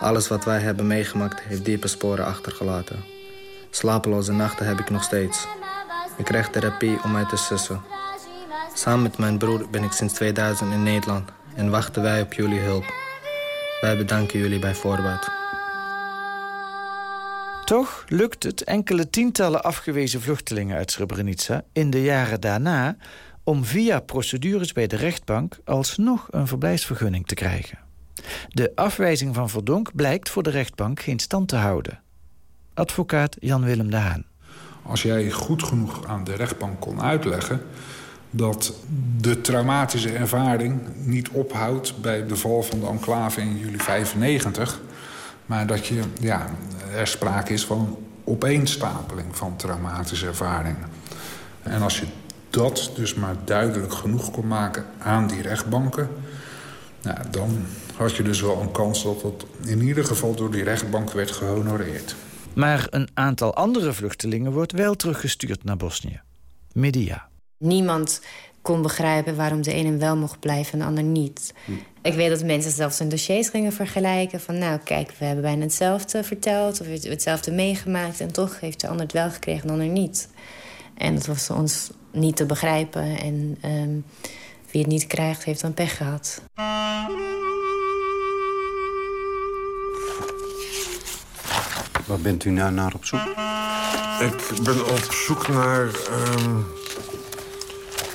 Alles 0.00 0.28
wat 0.28 0.44
wij 0.44 0.60
hebben 0.60 0.86
meegemaakt 0.86 1.40
heeft 1.40 1.64
diepe 1.64 1.88
sporen 1.88 2.24
achtergelaten. 2.24 3.04
Slapeloze 3.70 4.32
nachten 4.32 4.66
heb 4.66 4.78
ik 4.78 4.90
nog 4.90 5.02
steeds. 5.02 5.46
Ik 6.16 6.24
krijg 6.24 6.50
therapie 6.50 6.98
om 7.04 7.12
mij 7.12 7.24
te 7.24 7.36
sussen. 7.36 7.82
Samen 8.74 9.02
met 9.02 9.18
mijn 9.18 9.38
broer 9.38 9.68
ben 9.70 9.82
ik 9.82 9.92
sinds 9.92 10.14
2000 10.14 10.72
in 10.72 10.82
Nederland 10.82 11.30
en 11.54 11.70
wachten 11.70 12.02
wij 12.02 12.20
op 12.20 12.32
jullie 12.32 12.60
hulp. 12.60 12.84
Wij 13.80 13.96
bedanken 13.96 14.38
jullie 14.38 14.58
bij 14.58 14.74
voorbaat. 14.74 15.30
Toch 17.64 18.04
lukt 18.08 18.42
het 18.42 18.64
enkele 18.64 19.10
tientallen 19.10 19.62
afgewezen 19.62 20.20
vluchtelingen 20.20 20.76
uit 20.76 20.90
Srebrenica... 20.90 21.62
in 21.72 21.90
de 21.90 22.02
jaren 22.02 22.40
daarna 22.40 22.96
om 23.44 23.64
via 23.64 24.00
procedures 24.00 24.72
bij 24.72 24.86
de 24.86 24.96
rechtbank... 24.96 25.58
alsnog 25.64 26.26
een 26.30 26.46
verblijfsvergunning 26.46 27.26
te 27.26 27.34
krijgen. 27.34 27.78
De 28.48 28.72
afwijzing 28.74 29.34
van 29.34 29.50
Verdonk 29.50 29.94
blijkt 29.94 30.28
voor 30.28 30.42
de 30.42 30.50
rechtbank 30.50 31.00
geen 31.00 31.18
stand 31.18 31.48
te 31.48 31.56
houden. 31.56 32.00
Advocaat 32.74 33.36
Jan-Willem 33.40 33.90
de 33.90 33.96
Haan. 33.96 34.24
Als 34.82 35.02
jij 35.02 35.30
goed 35.30 35.62
genoeg 35.62 36.06
aan 36.06 36.24
de 36.24 36.34
rechtbank 36.34 36.80
kon 36.80 37.02
uitleggen 37.02 37.60
dat 38.30 38.74
de 39.20 39.40
traumatische 39.40 40.12
ervaring 40.12 40.80
niet 40.96 41.28
ophoudt... 41.28 42.00
bij 42.00 42.26
de 42.26 42.36
val 42.36 42.62
van 42.62 42.80
de 42.80 42.86
enclave 42.86 43.40
in 43.40 43.58
juli 43.58 43.78
95... 43.78 44.80
maar 45.46 45.66
dat 45.66 45.86
je, 45.86 46.02
ja, 46.20 46.46
er 46.94 47.06
sprake 47.06 47.52
is 47.52 47.64
van 47.64 47.98
opeenstapeling 48.24 49.36
van 49.36 49.56
traumatische 49.56 50.26
ervaringen. 50.26 50.88
En 51.62 51.82
als 51.82 51.98
je 51.98 52.06
dat 52.54 52.90
dus 52.94 53.14
maar 53.14 53.36
duidelijk 53.44 53.94
genoeg 53.94 54.30
kon 54.30 54.46
maken 54.46 54.84
aan 54.98 55.26
die 55.26 55.42
rechtbanken... 55.42 56.08
Nou, 57.02 57.18
dan 57.30 57.66
had 57.96 58.16
je 58.16 58.22
dus 58.22 58.40
wel 58.40 58.60
een 58.60 58.72
kans 58.72 59.02
dat 59.02 59.20
dat 59.20 59.46
in 59.64 59.82
ieder 59.82 60.04
geval 60.04 60.34
door 60.34 60.50
die 60.50 60.62
rechtbank 60.62 61.12
werd 61.12 61.30
gehonoreerd. 61.30 62.14
Maar 62.54 62.86
een 62.90 63.08
aantal 63.14 63.54
andere 63.54 63.92
vluchtelingen 63.92 64.52
wordt 64.52 64.72
wel 64.72 64.94
teruggestuurd 64.94 65.64
naar 65.64 65.76
Bosnië. 65.76 66.20
Media. 66.72 67.28
Niemand 67.58 68.20
kon 68.62 68.82
begrijpen 68.82 69.36
waarom 69.36 69.62
de 69.62 69.72
ene 69.72 69.96
wel 69.96 70.16
mocht 70.16 70.40
blijven 70.40 70.72
en 70.72 70.78
de 70.78 70.84
ander 70.84 71.02
niet. 71.04 71.54
Hm. 71.64 71.72
Ik 72.02 72.14
weet 72.14 72.30
dat 72.30 72.44
mensen 72.44 72.70
zelfs 72.70 72.98
hun 72.98 73.08
dossiers 73.08 73.48
gingen 73.48 73.72
vergelijken. 73.72 74.40
Van 74.40 74.58
nou, 74.58 74.78
kijk, 74.84 75.12
we 75.18 75.24
hebben 75.24 75.44
bijna 75.44 75.62
hetzelfde 75.62 76.24
verteld... 76.24 76.80
of 76.80 76.86
hetzelfde 76.86 77.52
meegemaakt... 77.52 78.20
en 78.20 78.32
toch 78.32 78.60
heeft 78.60 78.80
de 78.80 78.88
ander 78.88 79.02
het 79.02 79.12
wel 79.12 79.30
gekregen 79.30 79.60
en 79.60 79.66
de 79.66 79.72
ander 79.72 80.02
niet. 80.02 80.28
En 80.94 81.14
dat 81.14 81.26
was 81.26 81.50
ons 81.50 81.90
niet 82.14 82.36
te 82.36 82.46
begrijpen. 82.46 83.18
En 83.18 83.58
um, 83.64 84.04
wie 84.70 84.80
het 84.80 84.90
niet 84.90 85.06
krijgt, 85.06 85.44
heeft 85.44 85.60
dan 85.60 85.74
pech 85.74 85.96
gehad. 85.96 86.42
Waar 92.06 92.20
bent 92.20 92.44
u 92.44 92.50
nou 92.50 92.72
naar 92.72 92.94
op 92.94 93.04
zoek? 93.04 93.20
Ik 94.20 94.62
ben 94.62 94.86
op 94.86 95.12
zoek 95.12 95.48
naar... 95.48 95.84
Um, 95.84 96.66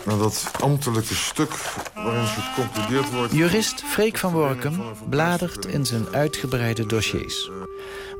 naar 0.06 0.18
dat 0.18 0.52
ambtelijke 0.60 1.16
stuk 1.16 1.52
waarin 1.94 2.26
geconcludeerd 2.26 3.12
wordt... 3.12 3.34
Jurist 3.34 3.84
Freek 3.84 4.18
van 4.18 4.34
Workum 4.34 4.82
bladert 5.10 5.66
in 5.66 5.86
zijn 5.86 6.08
uitgebreide 6.12 6.86
dossiers. 6.86 7.50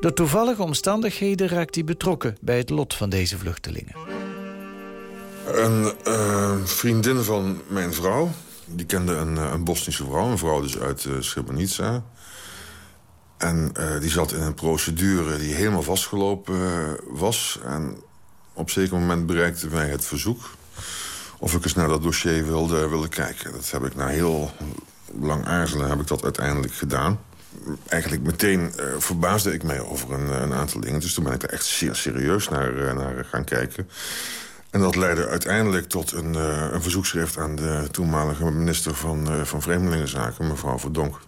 Door 0.00 0.12
toevallige 0.12 0.62
omstandigheden 0.62 1.48
raakt 1.48 1.74
hij 1.74 1.84
betrokken 1.84 2.36
bij 2.40 2.56
het 2.56 2.70
lot 2.70 2.94
van 2.94 3.10
deze 3.10 3.38
vluchtelingen. 3.38 4.19
Een 5.52 5.92
uh, 6.06 6.64
vriendin 6.64 7.22
van 7.22 7.60
mijn 7.66 7.94
vrouw, 7.94 8.30
die 8.64 8.86
kende 8.86 9.12
een, 9.12 9.36
een 9.36 9.64
Bosnische 9.64 10.04
vrouw... 10.04 10.30
een 10.30 10.38
vrouw 10.38 10.60
dus 10.60 10.78
uit 10.78 11.04
uh, 11.04 11.14
Srebrenica. 11.20 12.02
En 13.36 13.72
uh, 13.78 14.00
die 14.00 14.10
zat 14.10 14.32
in 14.32 14.42
een 14.42 14.54
procedure 14.54 15.38
die 15.38 15.54
helemaal 15.54 15.82
vastgelopen 15.82 16.58
was. 17.08 17.60
En 17.64 17.96
op 18.52 18.70
zeker 18.70 18.98
moment 18.98 19.26
bereikte 19.26 19.68
mij 19.68 19.88
het 19.88 20.04
verzoek... 20.04 20.50
of 21.38 21.54
ik 21.54 21.64
eens 21.64 21.74
naar 21.74 21.88
dat 21.88 22.02
dossier 22.02 22.46
wilde, 22.46 22.88
wilde 22.88 23.08
kijken. 23.08 23.52
Dat 23.52 23.70
heb 23.70 23.84
ik 23.84 23.94
na 23.94 24.06
heel 24.06 24.50
lang 25.20 25.46
aarzelen 25.46 25.88
heb 25.88 26.00
ik 26.00 26.06
dat 26.06 26.24
uiteindelijk 26.24 26.74
gedaan. 26.74 27.20
Eigenlijk 27.88 28.22
meteen 28.22 28.72
verbaasde 28.98 29.52
ik 29.52 29.62
mij 29.62 29.80
over 29.80 30.12
een, 30.12 30.42
een, 30.42 30.54
aantal 30.54 30.80
dingen. 30.80 31.00
Dus 31.00 31.14
toen 31.14 31.24
ben 31.24 31.32
ik 31.32 31.42
er 31.42 31.50
echt 31.50 31.64
zeer 31.64 31.94
serieus 31.94 32.48
naar, 32.48 32.94
naar 32.94 33.26
gaan 33.30 33.44
kijken. 33.44 33.88
En 34.70 34.80
dat 34.80 34.96
leidde 34.96 35.28
uiteindelijk 35.28 35.88
tot 35.88 36.12
een, 36.12 36.34
een 36.74 36.82
verzoekschrift... 36.82 37.38
aan 37.38 37.56
de 37.56 37.88
toenmalige 37.90 38.44
minister 38.44 38.94
van, 38.94 39.46
van 39.46 39.62
Vreemdelingenzaken, 39.62 40.46
mevrouw 40.46 40.78
Verdonk 40.78 41.18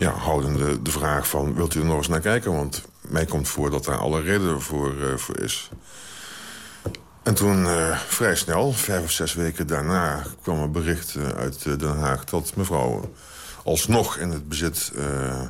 ja, 0.00 0.10
houdende 0.10 0.82
de 0.82 0.90
vraag 0.90 1.28
van... 1.28 1.54
wilt 1.54 1.74
u 1.74 1.80
er 1.80 1.86
nog 1.86 1.96
eens 1.96 2.08
naar 2.08 2.20
kijken? 2.20 2.52
Want 2.52 2.84
mij 3.00 3.24
komt 3.24 3.48
voor 3.48 3.70
dat 3.70 3.84
daar 3.84 3.98
alle 3.98 4.20
reden 4.20 4.60
voor, 4.60 4.94
uh, 4.94 5.16
voor 5.16 5.38
is. 5.38 5.70
En 7.22 7.34
toen 7.34 7.64
uh, 7.64 7.98
vrij 7.98 8.36
snel, 8.36 8.72
vijf 8.72 9.02
of 9.02 9.10
zes 9.10 9.34
weken 9.34 9.66
daarna... 9.66 10.22
kwam 10.42 10.58
een 10.58 10.72
bericht 10.72 11.14
uh, 11.14 11.28
uit 11.28 11.62
Den 11.62 11.98
Haag 11.98 12.24
dat 12.24 12.56
mevrouw 12.56 13.12
alsnog 13.64 14.16
in 14.16 14.30
het 14.30 14.48
bezit 14.48 14.92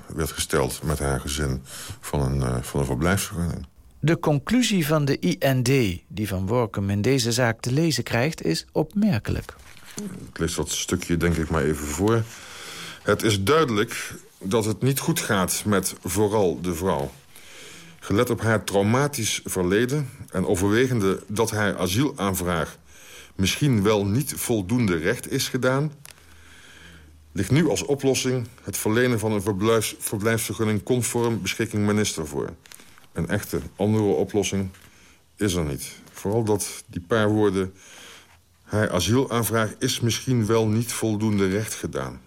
werd 0.06 0.32
gesteld... 0.32 0.82
met 0.82 0.98
haar 0.98 1.20
gezin 1.20 1.62
van 2.00 2.20
een, 2.20 2.64
van 2.64 2.80
een 2.80 2.86
verblijfsvergunning. 2.86 3.66
De 4.02 4.18
conclusie 4.18 4.86
van 4.86 5.04
de 5.04 5.18
IND 5.18 5.68
die 6.08 6.28
Van 6.28 6.46
Workum 6.46 6.90
in 6.90 7.02
deze 7.02 7.32
zaak 7.32 7.60
te 7.60 7.72
lezen 7.72 8.04
krijgt... 8.04 8.44
is 8.44 8.66
opmerkelijk. 8.72 9.54
Ik 10.28 10.38
lees 10.38 10.54
dat 10.54 10.70
stukje 10.70 11.16
denk 11.16 11.36
ik 11.36 11.50
maar 11.50 11.62
even 11.62 11.86
voor. 11.86 12.22
Het 13.02 13.22
is 13.22 13.42
duidelijk 13.42 14.14
dat 14.38 14.64
het 14.64 14.82
niet 14.82 14.98
goed 14.98 15.20
gaat 15.20 15.62
met 15.66 15.94
vooral 16.04 16.60
de 16.60 16.74
vrouw. 16.74 17.10
Gelet 17.98 18.30
op 18.30 18.40
haar 18.40 18.64
traumatisch 18.64 19.40
verleden 19.44 20.10
en 20.30 20.46
overwegende 20.46 21.22
dat 21.26 21.50
haar 21.50 21.76
asielaanvraag... 21.76 22.76
misschien 23.34 23.82
wel 23.82 24.06
niet 24.06 24.32
voldoende 24.36 24.96
recht 24.96 25.30
is 25.30 25.48
gedaan... 25.48 25.92
ligt 27.32 27.50
nu 27.50 27.68
als 27.68 27.84
oplossing 27.84 28.46
het 28.62 28.76
verlenen 28.76 29.18
van 29.18 29.32
een 29.32 29.42
verblijfs, 29.42 29.96
verblijfsvergunning... 29.98 30.82
conform 30.82 31.42
beschikking 31.42 31.86
minister 31.86 32.26
voor. 32.26 32.50
Een 33.12 33.29
echte 33.29 33.61
andere 33.77 34.03
oplossing 34.03 34.70
is 35.37 35.55
er 35.55 35.64
niet. 35.64 35.92
Vooral 36.12 36.44
dat 36.44 36.85
die 36.87 37.01
paar 37.01 37.29
woorden... 37.29 37.75
haar 38.62 38.90
asielaanvraag 38.90 39.75
is 39.79 40.01
misschien 40.01 40.46
wel 40.46 40.66
niet 40.66 40.92
voldoende 40.92 41.49
recht 41.49 41.75
gedaan 41.75 42.20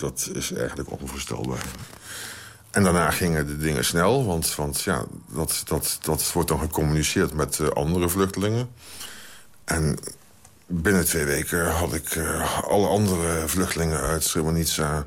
dat 0.00 0.30
is 0.32 0.52
eigenlijk 0.52 1.00
onvoorstelbaar. 1.00 1.64
En 2.70 2.82
daarna 2.82 3.10
gingen 3.10 3.46
de 3.46 3.56
dingen 3.56 3.84
snel, 3.84 4.24
want, 4.24 4.54
want 4.54 4.80
ja, 4.80 5.04
dat, 5.28 5.62
dat, 5.64 5.98
dat 6.02 6.32
wordt 6.32 6.48
dan 6.48 6.58
gecommuniceerd 6.58 7.34
met 7.34 7.58
uh, 7.58 7.68
andere 7.68 8.08
vluchtelingen. 8.08 8.70
En 9.64 9.98
binnen 10.66 11.04
twee 11.04 11.24
weken 11.24 11.70
had 11.72 11.94
ik 11.94 12.14
uh, 12.14 12.62
alle 12.62 12.86
andere 12.86 13.48
vluchtelingen 13.48 14.00
uit 14.00 14.24
Srebrenica... 14.24 15.04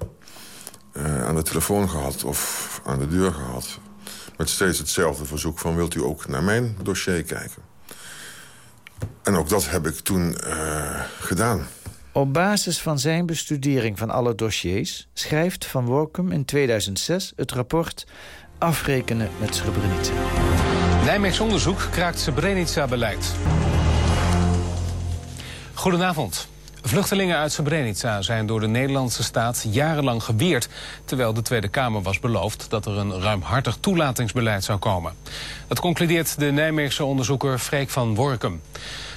Uh, 0.97 1.25
aan 1.25 1.35
de 1.35 1.41
telefoon 1.41 1.89
gehad 1.89 2.23
of 2.23 2.81
aan 2.85 2.99
de 2.99 3.07
deur 3.07 3.33
gehad. 3.33 3.79
Met 4.43 4.51
steeds 4.51 4.77
hetzelfde 4.77 5.25
verzoek 5.25 5.59
van 5.59 5.75
wilt 5.75 5.95
u 5.95 6.01
ook 6.01 6.27
naar 6.27 6.43
mijn 6.43 6.77
dossier 6.81 7.23
kijken. 7.23 7.61
En 9.21 9.35
ook 9.35 9.49
dat 9.49 9.69
heb 9.69 9.87
ik 9.87 9.95
toen 9.95 10.37
gedaan. 11.19 11.67
Op 12.11 12.33
basis 12.33 12.81
van 12.81 12.99
zijn 12.99 13.25
bestudering 13.25 13.97
van 13.97 14.09
alle 14.09 14.35
dossiers... 14.35 15.07
schrijft 15.13 15.65
Van 15.65 15.85
Workum 15.85 16.31
in 16.31 16.45
2006 16.45 17.33
het 17.35 17.51
rapport 17.51 18.05
Afrekenen 18.57 19.29
met 19.39 19.55
Srebrenica. 19.55 20.13
Nijmeegs 21.03 21.39
onderzoek 21.39 21.87
kraakt 21.91 22.19
Srebrenica-beleid. 22.19 23.31
Goedenavond. 25.73 26.47
Vluchtelingen 26.85 27.37
uit 27.37 27.51
Srebrenica 27.51 28.21
zijn 28.21 28.45
door 28.45 28.59
de 28.59 28.67
Nederlandse 28.67 29.23
staat 29.23 29.65
jarenlang 29.69 30.23
geweerd... 30.23 30.69
terwijl 31.05 31.33
de 31.33 31.41
Tweede 31.41 31.67
Kamer 31.67 32.01
was 32.01 32.19
beloofd 32.19 32.69
dat 32.69 32.85
er 32.85 32.97
een 32.97 33.21
ruimhartig 33.21 33.77
toelatingsbeleid 33.79 34.63
zou 34.63 34.79
komen. 34.79 35.13
Dat 35.67 35.79
concludeert 35.79 36.39
de 36.39 36.51
Nijmeegse 36.51 37.03
onderzoeker 37.03 37.59
Freek 37.59 37.89
van 37.89 38.15
Workum. 38.15 38.61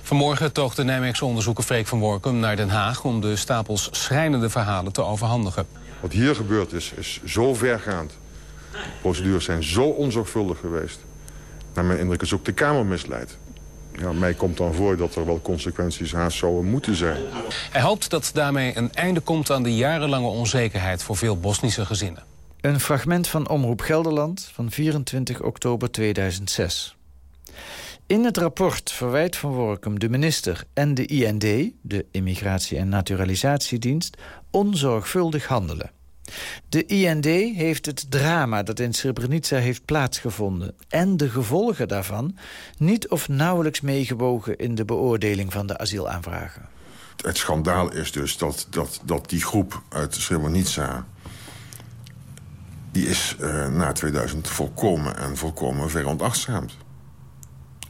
Vanmorgen 0.03 0.53
toog 0.53 0.75
de 0.75 0.85
Nijmeegse 0.85 1.25
onderzoeker 1.25 1.65
Freek 1.65 1.87
van 1.87 1.99
Workum 1.99 2.37
naar 2.37 2.57
Den 2.57 2.69
Haag... 2.69 3.05
om 3.05 3.21
de 3.21 3.37
stapels 3.37 3.89
schrijnende 3.91 4.51
verhalen 4.51 4.93
te 4.93 5.03
overhandigen. 5.03 5.67
Wat 6.01 6.13
hier 6.13 6.35
gebeurd 6.35 6.73
is, 6.73 6.93
is 6.97 7.21
zo 7.25 7.55
vergaand. 7.55 8.19
De 8.73 8.79
procedures 9.01 9.45
zijn 9.45 9.63
zo 9.63 9.83
onzorgvuldig 9.83 10.59
geweest. 10.59 11.05
Naar 11.75 11.85
mijn 11.85 11.99
indruk 11.99 12.23
is 12.23 12.33
ook 12.33 12.45
de 12.45 12.53
Kamer 12.53 12.87
misleid. 12.87 13.39
Ja, 13.99 14.13
mij 14.13 14.35
komt 14.35 14.57
dan 14.57 14.75
voor 14.75 14.97
dat 14.97 15.15
er 15.15 15.27
wel 15.27 15.41
consequenties 15.43 16.13
haast 16.13 16.39
zouden 16.39 16.71
moeten 16.71 16.95
zijn. 16.95 17.23
Hij 17.71 17.81
hoopt 17.81 18.11
dat 18.11 18.31
daarmee 18.35 18.77
een 18.77 18.93
einde 18.93 19.21
komt 19.21 19.51
aan 19.51 19.63
de 19.63 19.75
jarenlange 19.75 20.29
onzekerheid... 20.29 21.03
voor 21.03 21.17
veel 21.17 21.41
Bosnische 21.41 21.87
gezinnen. 21.87 22.23
Een 22.61 22.81
fragment 22.81 23.29
van 23.29 23.49
Omroep 23.49 23.81
Gelderland 23.81 24.51
van 24.53 24.71
24 24.71 25.43
oktober 25.43 25.91
2006. 25.91 26.97
In 28.07 28.25
het 28.25 28.37
rapport 28.37 28.93
verwijt 28.93 29.37
Van 29.37 29.53
Workum 29.53 29.99
de 29.99 30.09
minister 30.09 30.65
en 30.75 30.95
de 30.95 31.07
IND... 31.07 31.73
de 31.83 32.07
Immigratie- 32.11 32.79
en 32.79 32.89
Naturalisatiedienst, 32.89 34.17
onzorgvuldig 34.51 35.47
handelen. 35.47 35.91
De 36.69 36.87
IND 36.87 37.25
heeft 37.57 37.87
het 37.87 38.11
drama 38.11 38.63
dat 38.63 38.81
in 38.81 38.95
Srebrenica 38.95 39.57
heeft 39.57 39.85
plaatsgevonden... 39.85 40.75
en 40.89 41.17
de 41.17 41.31
gevolgen 41.31 41.89
daarvan 41.89 42.37
niet 42.79 43.09
of 43.09 43.29
nauwelijks 43.29 43.81
meegewogen... 43.81 44.57
in 44.57 44.75
de 44.75 44.85
beoordeling 44.85 45.53
van 45.53 45.67
de 45.67 45.79
asielaanvragen. 45.79 46.69
Het 47.17 47.37
schandaal 47.37 47.93
is 47.93 48.13
dus 48.13 48.37
dat, 48.39 48.67
dat, 48.71 49.01
dat 49.05 49.29
die 49.29 49.43
groep 49.43 49.83
uit 49.89 50.15
Srebrenica... 50.15 51.07
die 52.93 53.09
is 53.09 53.37
uh, 53.41 53.69
na 53.69 53.93
2000 53.93 54.49
volkomen 54.49 55.17
en 55.17 55.37
volkomen 55.37 55.91
veronachtzaamd 55.91 56.77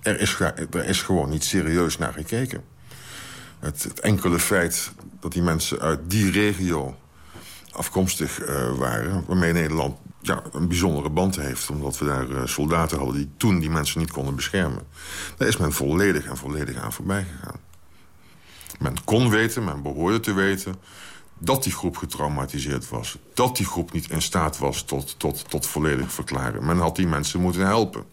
er 0.07 0.21
is, 0.21 0.39
er 0.71 0.85
is 0.85 1.03
gewoon 1.03 1.29
niet 1.29 1.45
serieus 1.45 1.99
naar 1.99 2.13
gekeken. 2.13 2.65
Het, 3.59 3.83
het, 3.83 4.01
enkele 4.01 4.39
feit 4.39 4.93
dat 5.21 5.33
die 5.33 5.43
mensen 5.43 5.81
uit 5.81 6.01
die 6.07 6.31
regio 6.31 6.97
afkomstig 7.77 8.41
uh, 8.41 8.73
waren... 8.73 9.25
waarmee 9.27 9.53
Nederland 9.53 9.97
ja, 10.21 10.43
een 10.53 10.69
bijzondere 10.69 11.11
band 11.11 11.37
heeft... 11.37 11.71
omdat 11.71 11.99
we 11.99 12.05
daar 12.05 12.29
uh, 12.29 12.47
soldaten 12.47 12.99
hadden 12.99 13.17
die 13.17 13.31
toen 13.37 13.59
die 13.59 13.71
mensen 13.71 14.01
niet 14.01 14.11
konden 14.11 14.35
beschermen. 14.35 14.83
Daar 15.37 15.49
is 15.49 15.57
men 15.57 15.73
volledig 15.73 16.27
en 16.27 16.37
volledig 16.37 16.77
aan 16.77 16.93
voorbij 16.93 17.27
gegaan. 17.37 17.61
Men 18.79 19.05
kon 19.05 19.31
weten, 19.31 19.65
men 19.65 19.83
behoorde 19.83 20.21
te 20.21 20.33
weten... 20.33 20.75
dat 21.39 21.63
die 21.63 21.73
groep 21.73 21.97
getraumatiseerd 21.97 22.89
was. 22.89 23.19
Dat 23.35 23.57
die 23.57 23.67
groep 23.67 23.93
niet 23.93 24.11
in 24.11 24.23
staat 24.23 24.59
was 24.59 24.83
tot, 24.83 25.19
tot, 25.19 25.51
tot 25.51 25.67
volledig 25.67 26.13
verklaren. 26.13 26.67
Men 26.67 26.79
had 26.79 26.97
die 26.97 27.07
mensen 27.07 27.41
moeten 27.41 27.67
helpen. 27.67 28.05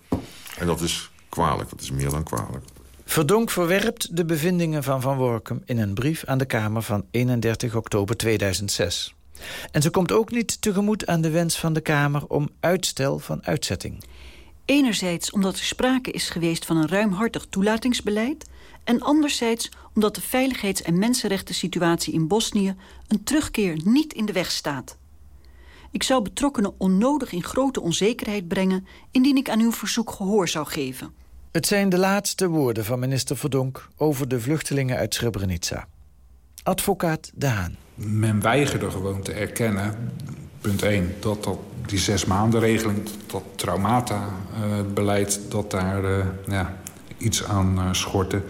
En 0.58 0.68
dat 0.68 0.82
is 0.82 1.12
kwalijk. 1.30 1.70
Dat 1.70 1.82
is 1.82 1.92
meer 1.92 2.10
dan 2.10 2.24
kwalijk. 2.24 2.66
Verdonk 3.06 3.50
verwerpt 3.50 4.16
de 4.16 4.26
bevindingen 4.26 4.84
van 4.84 5.02
Van 5.02 5.18
Workum... 5.18 5.62
in 5.66 5.78
een 5.78 5.94
brief 5.94 6.26
aan 6.26 6.38
de 6.38 6.46
Kamer 6.46 6.82
van 6.82 7.06
31 7.12 7.76
oktober 7.76 8.18
2006. 8.18 9.16
En 9.72 9.82
ze 9.82 9.90
komt 9.90 10.12
ook 10.12 10.32
niet 10.32 10.62
tegemoet 10.62 11.06
aan 11.06 11.22
de 11.22 11.30
wens 11.30 11.60
van 11.60 11.74
de 11.74 11.82
Kamer... 11.82 12.28
om 12.28 12.50
uitstel 12.60 13.20
van 13.20 13.46
uitzetting. 13.46 14.04
Enerzijds 14.66 15.32
omdat 15.32 15.58
er 15.58 15.64
sprake 15.64 16.12
is 16.12 16.30
geweest 16.30 16.66
van 16.66 16.78
een 16.78 16.88
ruimhartig 16.88 17.46
toelatingsbeleid... 17.50 18.46
en 18.84 19.02
anderzijds 19.02 19.72
omdat 19.94 20.16
de 20.16 20.22
veiligheids- 20.22 20.82
en 20.82 21.00
mensenrechten 21.00 21.56
situatie 21.56 22.14
in 22.14 22.28
Bosnië... 22.28 22.76
een 23.08 23.24
terugkeer 23.24 23.80
niet 23.84 24.14
in 24.14 24.26
de 24.26 24.34
weg 24.34 24.52
staat. 24.52 24.98
Ik 25.92 26.04
zou 26.04 26.22
betrokkenen 26.22 26.74
onnodig 26.78 27.32
in 27.32 27.44
grote 27.44 27.82
onzekerheid 27.82 28.48
brengen... 28.48 28.88
indien 29.12 29.38
ik 29.38 29.50
aan 29.50 29.60
uw 29.60 29.72
verzoek 29.72 30.12
gehoor 30.12 30.48
zou 30.48 30.66
geven. 30.66 31.14
Het 31.52 31.68
zijn 31.68 31.90
de 31.90 31.98
laatste 31.98 32.48
woorden 32.48 32.86
van 32.86 33.00
minister 33.00 33.38
Verdonk... 33.38 33.90
over 33.98 34.28
de 34.28 34.40
vluchtelingen 34.40 34.98
uit 34.98 35.14
Srebrenica. 35.14 35.88
Advocaat 36.64 37.32
De 37.34 37.48
Haan. 37.48 37.83
Men 37.96 38.42
weigerde 38.42 38.92
gewoon 38.92 39.22
te 39.22 39.32
erkennen, 39.32 40.12
punt 40.62 40.82
1... 40.82 41.16
dat, 41.20 41.44
dat 41.44 41.58
die 41.86 42.00
zes 42.00 42.26
maanden 42.26 42.60
regeling, 42.60 43.10
dat 43.26 43.44
traumata-beleid... 43.56 45.40
dat 45.50 45.72
daar 45.72 46.04
uh, 46.04 46.26
ja, 46.48 46.78
iets 47.18 47.44
aan 47.44 47.76
uh, 47.78 47.94
schortte. 47.94 48.42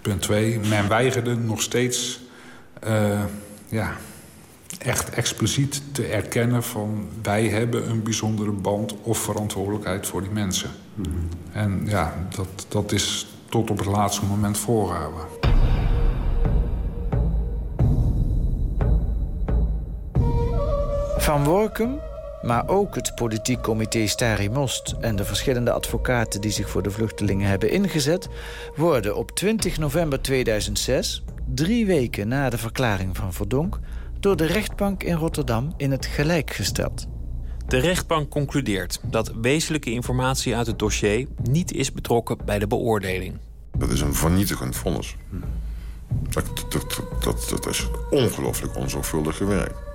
Punt 0.00 0.22
2, 0.22 0.60
men 0.68 0.88
weigerde 0.88 1.36
nog 1.36 1.62
steeds... 1.62 2.20
Uh, 2.86 3.20
ja, 3.68 3.92
echt 4.78 5.10
expliciet 5.10 5.82
te 5.92 6.06
erkennen 6.06 6.62
van... 6.62 7.08
wij 7.22 7.48
hebben 7.48 7.90
een 7.90 8.02
bijzondere 8.02 8.52
band 8.52 8.94
of 9.02 9.18
verantwoordelijkheid 9.18 10.06
voor 10.06 10.22
die 10.22 10.30
mensen. 10.30 10.70
Mm 10.94 11.04
-hmm. 11.04 11.28
En 11.52 11.82
ja, 11.86 12.26
dat, 12.36 12.66
dat 12.68 12.92
is 12.92 13.26
tot 13.48 13.70
op 13.70 13.78
het 13.78 13.86
laatste 13.86 14.24
moment 14.24 14.58
voorgehouden. 14.58 15.22
Van 21.20 21.44
Workum, 21.44 22.00
maar 22.42 22.68
ook 22.68 22.94
het 22.94 23.14
politiek 23.14 23.60
comité 23.60 24.06
Stari 24.06 24.50
Most... 24.50 24.94
en 25.00 25.16
de 25.16 25.24
verschillende 25.24 25.72
advocaten 25.72 26.40
die 26.40 26.50
zich 26.50 26.68
voor 26.68 26.82
de 26.82 26.90
vluchtelingen 26.90 27.48
hebben 27.48 27.70
ingezet... 27.70 28.28
worden 28.76 29.16
op 29.16 29.30
20 29.30 29.78
november 29.78 30.22
2006, 30.22 31.24
drie 31.54 31.86
weken 31.86 32.28
na 32.28 32.50
de 32.50 32.58
verklaring 32.58 33.16
van 33.16 33.32
Verdonk... 33.32 33.78
door 34.20 34.36
de 34.36 34.44
rechtbank 34.44 35.02
in 35.02 35.14
Rotterdam 35.14 35.74
in 35.76 35.90
het 35.90 36.06
gelijk 36.06 36.50
gesteld. 36.50 37.06
De 37.66 37.78
rechtbank 37.78 38.30
concludeert 38.30 39.00
dat 39.04 39.32
wezenlijke 39.40 39.90
informatie 39.90 40.56
uit 40.56 40.66
het 40.66 40.78
dossier... 40.78 41.26
niet 41.42 41.72
is 41.72 41.92
betrokken 41.92 42.36
bij 42.44 42.58
de 42.58 42.66
beoordeling. 42.66 43.38
Dat 43.76 43.90
is 43.90 44.00
een 44.00 44.14
vernietigend 44.14 44.76
vonnis. 44.76 45.16
Dat, 46.10 46.44
dat, 46.70 47.00
dat, 47.20 47.46
dat 47.50 47.66
is 47.66 47.88
ongelooflijk 48.10 48.76
onzorgvuldig 48.76 49.36
gewerkt. 49.36 49.89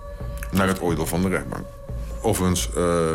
Naar 0.55 0.67
het 0.67 0.81
oordeel 0.81 1.05
van 1.05 1.21
de 1.21 1.29
rechtbank. 1.29 1.65
Overigens, 2.21 2.69
uh, 2.77 3.11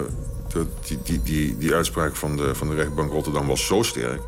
die, 0.82 0.98
die, 1.02 1.22
die, 1.22 1.58
die 1.58 1.74
uitspraak 1.74 2.16
van 2.16 2.36
de, 2.36 2.54
van 2.54 2.68
de 2.68 2.74
rechtbank 2.74 3.12
Rotterdam 3.12 3.46
was 3.46 3.66
zo 3.66 3.82
sterk... 3.82 4.20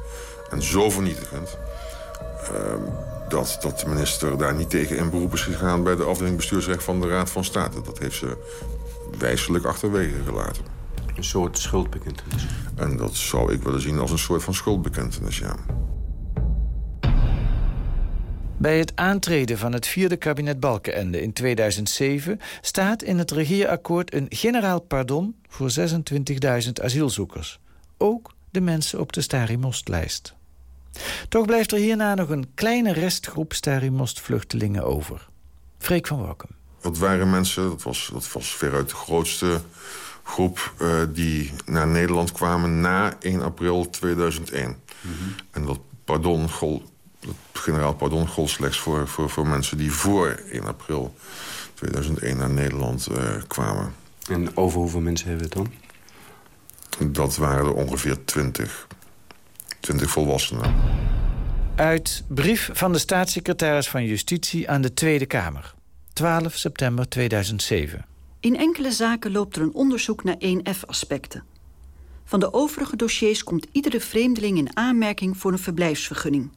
en 0.50 0.62
zo 0.62 0.90
vernietigend... 0.90 1.58
Uh, 2.42 2.58
dat, 3.28 3.58
dat 3.60 3.78
de 3.78 3.88
minister 3.88 4.38
daar 4.38 4.54
niet 4.54 4.70
tegen 4.70 4.96
in 4.96 5.10
beroep 5.10 5.32
is 5.32 5.40
gegaan... 5.40 5.82
bij 5.82 5.96
de 5.96 6.04
afdeling 6.04 6.36
bestuursrecht 6.36 6.84
van 6.84 7.00
de 7.00 7.08
Raad 7.08 7.30
van 7.30 7.44
State. 7.44 7.82
Dat 7.82 7.98
heeft 7.98 8.16
ze 8.16 8.36
wijselijk 9.18 9.64
achterwege 9.64 10.22
gelaten. 10.26 10.64
Een 11.16 11.24
soort 11.24 11.58
schuldbekentenis. 11.58 12.46
En 12.74 12.96
dat 12.96 13.14
zou 13.14 13.52
ik 13.52 13.62
willen 13.62 13.80
zien 13.80 13.98
als 13.98 14.10
een 14.10 14.18
soort 14.18 14.42
van 14.42 14.54
schuldbekentenis, 14.54 15.38
ja. 15.38 15.54
Bij 18.62 18.78
het 18.78 18.92
aantreden 18.94 19.58
van 19.58 19.72
het 19.72 19.86
vierde 19.86 20.16
kabinet 20.16 20.60
Balkenende 20.60 21.22
in 21.22 21.32
2007... 21.32 22.40
staat 22.60 23.02
in 23.02 23.18
het 23.18 23.30
regeerakkoord 23.30 24.14
een 24.14 24.26
generaal 24.28 24.80
pardon 24.80 25.34
voor 25.48 25.70
26.000 25.78 26.72
asielzoekers. 26.82 27.60
Ook 27.96 28.32
de 28.50 28.60
mensen 28.60 29.00
op 29.00 29.12
de 29.12 29.20
Starimost-lijst. 29.20 30.34
Toch 31.28 31.46
blijft 31.46 31.72
er 31.72 31.78
hierna 31.78 32.14
nog 32.14 32.28
een 32.28 32.54
kleine 32.54 32.92
restgroep 32.92 33.52
Starimost-vluchtelingen 33.52 34.84
over. 34.84 35.28
Freek 35.78 36.06
van 36.06 36.20
Walkum. 36.20 36.50
Dat 36.80 36.98
waren 36.98 37.30
mensen, 37.30 37.68
dat 37.68 37.82
was, 37.82 38.10
dat 38.12 38.32
was 38.32 38.54
veruit 38.56 38.88
de 38.88 38.94
grootste 38.94 39.60
groep... 40.22 40.74
Uh, 40.82 41.02
die 41.12 41.52
naar 41.66 41.88
Nederland 41.88 42.32
kwamen 42.32 42.80
na 42.80 43.16
1 43.20 43.42
april 43.42 43.90
2001. 43.90 44.68
Mm 44.68 44.76
-hmm. 45.00 45.34
En 45.50 45.64
dat 45.64 45.80
pardon 46.04 46.50
gold 46.50 46.91
generaal 47.52 47.94
pardon 47.94 48.28
gold 48.28 48.50
slechts 48.50 48.78
voor, 48.78 49.08
voor, 49.08 49.30
voor 49.30 49.46
mensen 49.46 49.76
die 49.76 49.92
voor 49.92 50.28
1 50.50 50.64
april 50.64 51.14
2001 51.74 52.36
naar 52.36 52.50
Nederland 52.50 53.08
uh, 53.10 53.18
kwamen. 53.46 53.94
En 54.28 54.56
over 54.56 54.78
hoeveel 54.78 55.00
mensen 55.00 55.28
hebben 55.28 55.48
we 55.48 55.58
het 55.58 55.68
dan? 56.98 57.12
Dat 57.12 57.36
waren 57.36 57.66
er 57.66 57.74
ongeveer 57.74 58.24
20. 58.24 58.86
20 59.80 60.10
volwassenen. 60.10 60.74
Uit 61.76 62.24
brief 62.28 62.70
van 62.72 62.92
de 62.92 62.98
staatssecretaris 62.98 63.88
van 63.88 64.04
Justitie 64.04 64.70
aan 64.70 64.80
de 64.80 64.94
Tweede 64.94 65.26
Kamer. 65.26 65.74
12 66.12 66.54
september 66.54 67.08
2007. 67.08 68.04
In 68.40 68.56
enkele 68.56 68.92
zaken 68.92 69.32
loopt 69.32 69.56
er 69.56 69.62
een 69.62 69.74
onderzoek 69.74 70.24
naar 70.24 70.36
1F-aspecten. 70.38 71.44
Van 72.24 72.40
de 72.40 72.52
overige 72.52 72.96
dossiers 72.96 73.44
komt 73.44 73.66
iedere 73.72 74.00
vreemdeling 74.00 74.58
in 74.58 74.76
aanmerking 74.76 75.36
voor 75.36 75.52
een 75.52 75.58
verblijfsvergunning. 75.58 76.50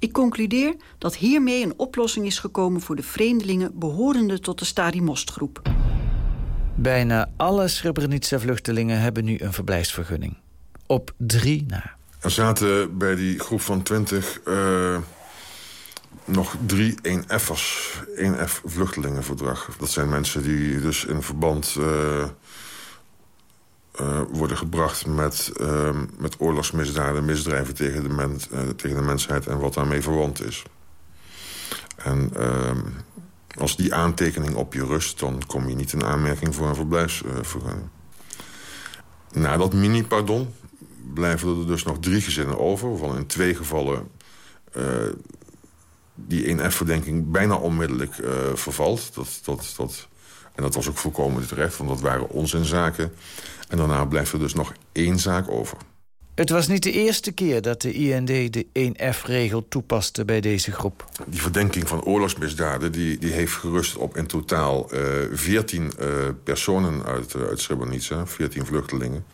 Ik 0.00 0.12
concludeer 0.12 0.74
dat 0.98 1.16
hiermee 1.16 1.64
een 1.64 1.74
oplossing 1.76 2.26
is 2.26 2.38
gekomen 2.38 2.80
voor 2.80 2.96
de 2.96 3.02
vreemdelingen 3.02 3.78
behorende 3.78 4.40
tot 4.40 4.58
de 4.58 4.64
Stadimostgroep. 4.64 5.62
Bijna 6.74 7.30
alle 7.36 7.68
Srebrenica-vluchtelingen 7.68 9.00
hebben 9.00 9.24
nu 9.24 9.36
een 9.38 9.52
verblijfsvergunning. 9.52 10.36
Op 10.86 11.12
drie 11.16 11.64
na. 11.68 11.94
Er 12.20 12.30
zaten 12.30 12.98
bij 12.98 13.14
die 13.14 13.38
groep 13.38 13.60
van 13.60 13.82
20 13.82 14.40
uh, 14.44 14.98
nog 16.24 16.56
drie 16.66 16.94
1F'ers. 17.02 17.98
1F 18.16 18.64
vluchtelingenverdrag. 18.64 19.76
Dat 19.78 19.90
zijn 19.90 20.08
mensen 20.08 20.42
die 20.42 20.80
dus 20.80 21.04
in 21.04 21.22
verband 21.22 21.76
uh, 21.78 22.24
uh, 24.00 24.20
worden 24.32 24.56
gebracht 24.56 25.06
met, 25.06 25.52
uh, 25.60 25.90
met 26.18 26.34
oorlogsmisdaden, 26.38 27.24
misdrijven 27.24 27.74
tegen 27.74 28.02
de, 28.02 28.08
uh, 28.52 28.60
tegen 28.76 28.96
de 28.96 29.02
mensheid 29.02 29.46
en 29.46 29.58
wat 29.58 29.74
daarmee 29.74 30.02
verwant 30.02 30.44
is. 30.44 30.62
En 31.96 32.30
ehm, 32.34 32.78
als 33.58 33.76
die 33.76 33.94
aantekening 33.94 34.54
op 34.54 34.74
je 34.74 34.84
rust, 34.84 35.18
dan 35.18 35.42
kom 35.46 35.68
je 35.68 35.74
niet 35.74 35.92
in 35.92 36.04
aanmerking 36.04 36.54
voor 36.54 36.68
een 36.68 36.74
verblijfsvergunning. 36.74 37.88
Na 39.32 39.56
dat 39.56 39.72
mini-pardon 39.72 40.54
blijven 41.14 41.60
er 41.60 41.66
dus 41.66 41.82
nog 41.82 41.98
drie 41.98 42.20
gezinnen 42.20 42.58
over, 42.58 42.88
waarvan 42.88 43.16
in 43.16 43.26
twee 43.26 43.54
gevallen 43.54 44.08
die 46.14 46.56
1F-verdenking 46.58 47.30
bijna 47.30 47.54
onmiddellijk 47.54 48.14
vervalt. 48.54 49.14
Dat, 49.14 49.40
dat, 49.44 49.74
dat, 49.76 50.08
en 50.54 50.62
dat 50.62 50.74
was 50.74 50.88
ook 50.88 50.98
volkomen 50.98 51.46
terecht, 51.46 51.76
want 51.76 51.90
dat 51.90 52.00
waren 52.00 52.28
onzinzaken. 52.28 53.12
En 53.68 53.76
daarna 53.76 54.04
blijft 54.04 54.32
er 54.32 54.38
dus 54.38 54.54
nog 54.54 54.72
één 54.92 55.18
zaak 55.18 55.50
over. 55.50 55.76
Het 56.40 56.50
was 56.50 56.68
niet 56.68 56.82
de 56.82 56.92
eerste 56.92 57.32
keer 57.32 57.62
dat 57.62 57.80
de 57.80 57.92
IND 57.92 58.52
de 58.52 58.66
1F-regel 58.72 59.68
toepaste 59.68 60.24
bij 60.24 60.40
deze 60.40 60.72
groep. 60.72 61.08
Die 61.26 61.40
verdenking 61.40 61.88
van 61.88 62.02
oorlogsmisdaden 62.02 62.92
die, 62.92 63.18
die 63.18 63.32
heeft 63.32 63.52
gerust 63.52 63.96
op 63.96 64.16
in 64.16 64.26
totaal 64.26 64.94
uh, 64.94 65.00
14 65.32 65.82
uh, 66.00 66.08
personen 66.44 67.04
uit, 67.04 67.34
uh, 67.34 67.42
uit 67.42 67.60
Srebrenica, 67.60 68.26
14 68.26 68.66
vluchtelingen. 68.66 69.24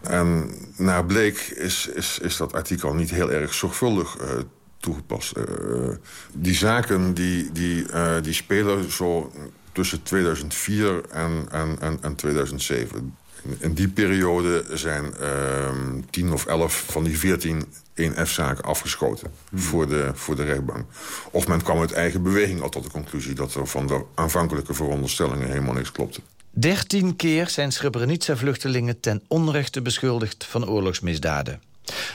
En 0.00 0.54
naar 0.76 1.04
bleek 1.04 1.38
is, 1.38 1.86
is, 1.86 2.18
is 2.22 2.36
dat 2.36 2.52
artikel 2.52 2.94
niet 2.94 3.10
heel 3.10 3.30
erg 3.30 3.54
zorgvuldig 3.54 4.16
toegepast. 4.78 5.32
die 6.32 6.54
zaken 6.54 7.14
die, 7.14 7.52
die, 7.52 7.86
die 8.22 8.32
spelen 8.32 8.92
zo 8.92 9.32
tussen 9.72 10.02
2004 10.02 11.04
en, 11.10 11.46
en, 11.50 11.76
en, 11.80 11.98
en 12.02 12.14
2007. 12.14 13.16
In 13.58 13.74
die 13.74 13.88
periode 13.88 14.64
zijn 14.72 15.14
uh, 15.20 16.02
10 16.10 16.32
of 16.32 16.46
11 16.46 16.84
van 16.88 17.04
die 17.04 17.18
14 17.18 17.64
1F-zaken 18.00 18.64
afgeschoten 18.64 19.32
hmm. 19.48 19.58
voor, 19.58 19.88
de, 19.88 20.10
voor 20.14 20.36
de 20.36 20.44
rechtbank. 20.44 20.84
Of 21.30 21.48
men 21.48 21.62
kwam 21.62 21.80
uit 21.80 21.92
eigen 21.92 22.22
beweging 22.22 22.62
al 22.62 22.68
tot 22.68 22.84
de 22.84 22.90
conclusie... 22.90 23.34
dat 23.34 23.54
er 23.54 23.66
van 23.66 23.86
de 23.86 24.04
aanvankelijke 24.14 24.74
veronderstellingen 24.74 25.48
helemaal 25.48 25.74
niks 25.74 25.92
klopte. 25.92 26.20
Dertien 26.50 27.16
keer 27.16 27.48
zijn 27.48 27.72
Srebrenica-vluchtelingen 27.72 29.00
ten 29.00 29.22
onrechte 29.28 29.82
beschuldigd 29.82 30.44
van 30.44 30.68
oorlogsmisdaden. 30.68 31.62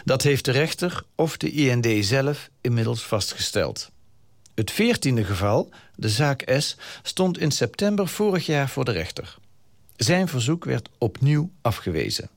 Dat 0.03 0.21
heeft 0.21 0.45
de 0.45 0.51
rechter 0.51 1.03
of 1.15 1.37
de 1.37 1.51
IND 1.51 2.05
zelf 2.05 2.49
inmiddels 2.61 3.05
vastgesteld. 3.05 3.91
Het 4.55 4.71
veertiende 4.71 5.23
geval, 5.23 5.69
de 5.95 6.09
zaak 6.09 6.43
S, 6.57 6.77
stond 7.03 7.37
in 7.37 7.51
september 7.51 8.07
vorig 8.07 8.45
jaar 8.45 8.69
voor 8.69 8.85
de 8.85 8.91
rechter. 8.91 9.37
Zijn 9.95 10.27
verzoek 10.27 10.65
werd 10.65 10.89
opnieuw 10.97 11.49
afgewezen. 11.61 12.29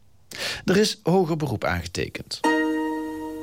Er 0.65 0.77
is 0.77 1.01
hoger 1.03 1.37
beroep 1.37 1.65
aangetekend. 1.65 2.41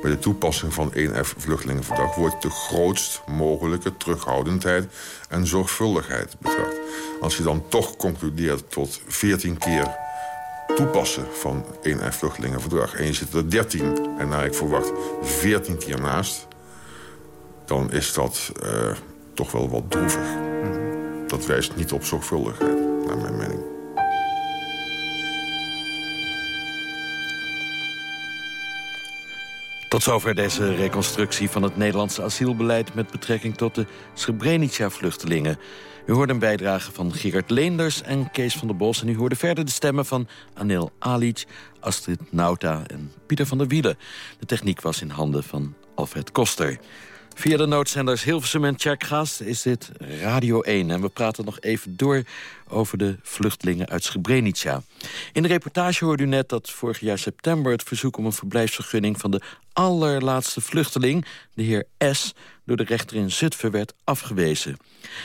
Bij 0.02 0.10
de 0.10 0.18
toepassing 0.18 0.74
van 0.74 0.92
1F 0.92 1.36
vluchtelingenverdrag 1.36 2.14
wordt 2.14 2.42
de 2.42 2.50
grootst 2.50 3.22
mogelijke 3.26 3.96
terughoudendheid 3.96 4.92
en 5.28 5.46
zorgvuldigheid 5.46 6.36
betracht. 6.38 6.76
Als 7.20 7.36
je 7.36 7.42
dan 7.42 7.68
toch 7.68 7.96
concludeert 7.96 8.70
tot 8.70 9.00
14 9.06 9.58
keer 9.58 9.96
toepassen 10.74 11.26
van 11.32 11.64
1F 11.88 12.08
vluchtelingenverdrag 12.08 12.94
en 12.94 13.06
je 13.06 13.12
zit 13.12 13.32
er 13.32 13.50
13 13.50 14.16
en 14.18 14.28
naar 14.28 14.44
ik 14.44 14.54
verwacht 14.54 14.92
14 15.22 15.78
keer 15.78 16.00
naast, 16.00 16.46
dan 17.66 17.92
is 17.92 18.12
dat 18.12 18.52
uh, 18.62 18.70
toch 19.34 19.52
wel 19.52 19.68
wat 19.68 19.90
droevig. 19.90 20.26
Dat 21.26 21.46
wijst 21.46 21.76
niet 21.76 21.92
op 21.92 22.04
zorgvuldigheid, 22.04 23.06
naar 23.06 23.18
mijn 23.18 23.36
mening. 23.36 23.60
Tot 29.88 30.02
zover 30.02 30.34
deze 30.34 30.74
reconstructie 30.74 31.50
van 31.50 31.62
het 31.62 31.76
Nederlandse 31.76 32.22
asielbeleid... 32.22 32.94
met 32.94 33.10
betrekking 33.10 33.56
tot 33.56 33.74
de 33.74 33.86
Srebrenica-vluchtelingen. 34.14 35.58
U 36.06 36.12
hoorde 36.12 36.32
een 36.32 36.38
bijdrage 36.38 36.92
van 36.92 37.14
Gerard 37.14 37.50
Leenders 37.50 38.02
en 38.02 38.30
Kees 38.30 38.54
van 38.54 38.66
der 38.66 38.76
Bos... 38.76 39.02
en 39.02 39.08
u 39.08 39.16
hoorde 39.16 39.36
verder 39.36 39.64
de 39.64 39.70
stemmen 39.70 40.06
van 40.06 40.28
Anil 40.54 40.92
Alic, 40.98 41.44
Astrid 41.80 42.32
Nauta 42.32 42.82
en 42.86 43.12
Pieter 43.26 43.46
van 43.46 43.58
der 43.58 43.66
Wielen. 43.66 43.98
De 44.38 44.46
techniek 44.46 44.80
was 44.80 45.02
in 45.02 45.10
handen 45.10 45.44
van 45.44 45.74
Alfred 45.94 46.32
Koster. 46.32 46.78
Via 47.38 47.56
de 47.56 47.66
noodzenders 47.66 48.22
Hilversum 48.22 48.64
en 48.64 48.76
Tjerkgast 48.76 49.40
is 49.40 49.62
dit 49.62 49.90
Radio 50.20 50.60
1. 50.60 50.90
En 50.90 51.00
we 51.00 51.08
praten 51.08 51.44
nog 51.44 51.60
even 51.60 51.96
door 51.96 52.22
over 52.68 52.98
de 52.98 53.16
vluchtelingen 53.22 53.88
uit 53.88 54.04
Srebrenica. 54.04 54.82
In 55.32 55.42
de 55.42 55.48
reportage 55.48 56.04
hoorde 56.04 56.22
u 56.22 56.26
net 56.26 56.48
dat 56.48 56.70
vorig 56.70 57.00
jaar 57.00 57.18
september... 57.18 57.72
het 57.72 57.82
verzoek 57.82 58.16
om 58.16 58.26
een 58.26 58.32
verblijfsvergunning 58.32 59.20
van 59.20 59.30
de 59.30 59.40
allerlaatste 59.72 60.60
vluchteling... 60.60 61.26
de 61.54 61.62
heer 61.62 61.84
S., 61.98 62.34
door 62.66 62.76
de 62.76 62.84
rechter 62.84 63.16
in 63.16 63.30
Zutphen 63.30 63.70
werd 63.70 63.94
afgewezen. 64.04 64.76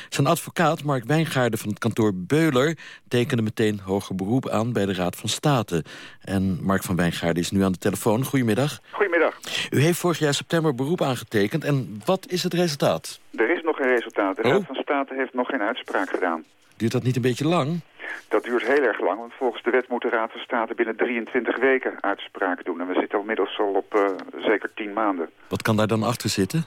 Zijn 0.09 0.27
advocaat, 0.27 0.83
Mark 0.83 1.03
Wijngaarden 1.03 1.59
van 1.59 1.69
het 1.69 1.79
kantoor 1.79 2.11
Beuler... 2.15 2.77
tekende 3.07 3.43
meteen 3.43 3.79
hoger 3.83 4.15
beroep 4.15 4.49
aan 4.49 4.73
bij 4.73 4.85
de 4.85 4.93
Raad 4.93 5.15
van 5.15 5.29
State. 5.29 5.83
En 6.21 6.59
Mark 6.63 6.83
van 6.83 6.95
Wijngaarden 6.95 7.43
is 7.43 7.51
nu 7.51 7.63
aan 7.63 7.71
de 7.71 7.77
telefoon. 7.77 8.23
Goedemiddag. 8.25 8.79
Goedemiddag. 8.91 9.39
U 9.69 9.81
heeft 9.81 9.99
vorig 9.99 10.19
jaar 10.19 10.33
september 10.33 10.75
beroep 10.75 11.01
aangetekend. 11.01 11.63
En 11.63 12.01
wat 12.05 12.25
is 12.29 12.43
het 12.43 12.53
resultaat? 12.53 13.19
Er 13.35 13.49
is 13.57 13.61
nog 13.63 13.75
geen 13.75 13.87
resultaat. 13.87 14.35
De 14.35 14.43
Oh. 14.43 14.51
Raad 14.51 14.65
van 14.65 14.75
State 14.75 15.13
heeft 15.13 15.33
nog 15.33 15.47
geen 15.47 15.61
uitspraak 15.61 16.09
gedaan. 16.09 16.43
Duurt 16.77 16.91
dat 16.91 17.03
niet 17.03 17.15
een 17.15 17.21
beetje 17.21 17.47
lang? 17.47 17.79
Dat 18.27 18.43
duurt 18.43 18.63
heel 18.67 18.83
erg 18.83 18.99
lang, 18.99 19.19
want 19.19 19.33
volgens 19.37 19.63
de 19.63 19.69
wet 19.69 19.89
moet 19.89 20.01
de 20.01 20.09
Raad 20.09 20.31
van 20.31 20.41
State 20.41 20.73
binnen 20.75 20.95
23 20.95 21.59
weken 21.59 21.97
uitspraak 22.01 22.65
doen. 22.65 22.81
En 22.81 22.87
we 22.87 22.93
zitten 22.93 23.19
inmiddels 23.19 23.59
al 23.59 23.73
op 23.73 23.95
eh, 23.95 24.05
zeker 24.43 24.69
10 24.75 24.93
maanden. 24.93 25.29
Wat 25.47 25.61
kan 25.61 25.77
daar 25.77 25.87
dan 25.87 26.03
achter 26.03 26.29
zitten? 26.29 26.65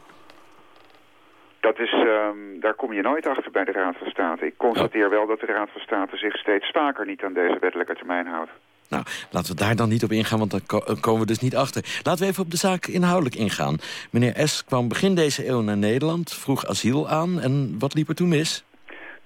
Dat 1.69 1.79
is, 1.79 1.93
ehm, 1.93 2.61
daar 2.61 2.75
kom 2.75 2.93
je 2.93 3.03
nooit 3.03 3.27
achter 3.27 3.51
bij 3.51 3.65
de 3.65 3.73
Raad 3.73 3.97
van 3.99 4.11
State. 4.11 4.47
Ik 4.47 4.57
constateer 4.57 5.11
wel 5.11 5.27
dat 5.27 5.41
de 5.41 5.47
Raad 5.47 5.69
van 5.73 5.81
State 5.81 6.17
zich 6.17 6.37
steeds 6.37 6.71
vaker 6.71 7.07
niet 7.07 7.23
aan 7.23 7.33
deze 7.33 7.59
wettelijke 7.61 7.95
termijn 7.95 8.27
houdt. 8.27 8.51
Nou, 8.89 9.05
laten 9.31 9.57
we 9.57 9.63
daar 9.63 9.77
dan 9.77 9.89
niet 9.89 10.05
op 10.05 10.11
ingaan, 10.11 10.39
want 10.39 10.51
dan 10.51 10.61
eh, 10.67 11.01
komen 11.01 11.21
we 11.21 11.27
dus 11.27 11.39
niet 11.39 11.57
achter. 11.57 12.01
Laten 12.03 12.25
we 12.25 12.31
even 12.31 12.43
op 12.43 12.51
de 12.51 12.57
zaak 12.57 12.87
inhoudelijk 12.87 13.35
ingaan. 13.35 13.77
Meneer 14.11 14.49
S. 14.49 14.65
kwam 14.65 14.89
begin 14.89 15.15
deze 15.15 15.49
eeuw 15.49 15.61
naar 15.61 15.77
Nederland, 15.77 16.35
vroeg 16.35 16.67
asiel 16.67 17.09
aan. 17.09 17.41
En 17.41 17.77
wat 17.79 17.95
liep 17.95 18.09
er 18.09 18.15
toen 18.15 18.29
mis? 18.29 18.65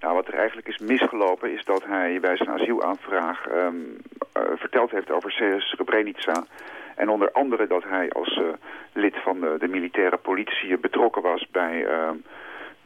Nou, 0.00 0.14
wat 0.14 0.28
er 0.28 0.34
eigenlijk 0.34 0.68
is 0.68 0.78
misgelopen 0.78 1.52
is 1.52 1.64
dat 1.64 1.84
hij 1.84 2.20
bij 2.20 2.36
zijn 2.36 2.50
asielaanvraag 2.50 3.46
ehm, 3.46 3.74
eh, 4.32 4.42
verteld 4.56 4.90
heeft 4.90 5.10
over 5.10 5.30
Srebrenica. 5.58 6.44
En 6.98 7.08
onder 7.08 7.32
andere 7.32 7.66
dat 7.66 7.84
hij 7.84 8.10
als 8.10 8.36
eh, 8.36 8.44
lid 8.92 9.14
van 9.22 9.40
de, 9.40 9.56
de 9.58 9.68
militaire 9.68 10.16
politie 10.16 10.78
betrokken 10.78 11.22
was 11.22 11.46
bij 11.50 11.86
ehm, 11.86 12.16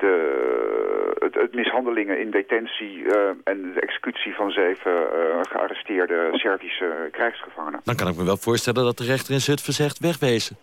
de, 0.02 1.14
het, 1.18 1.34
het 1.34 1.54
mishandelingen 1.54 2.20
in 2.20 2.30
detentie 2.30 3.04
eh, 3.04 3.28
en 3.44 3.72
de 3.74 3.80
executie 3.80 4.34
van 4.34 4.50
zeven 4.50 4.92
eh, 4.92 5.40
gearresteerde 5.42 6.28
Servische 6.32 7.08
krijgsgevangenen. 7.10 7.80
Dan 7.84 7.96
kan 7.96 8.08
ik 8.08 8.16
me 8.16 8.24
wel 8.24 8.36
voorstellen 8.36 8.84
dat 8.84 8.98
de 8.98 9.04
rechter 9.04 9.34
in 9.34 9.40
Zutphen 9.40 9.72
zegt 9.72 9.98
wegwezen. 9.98 10.56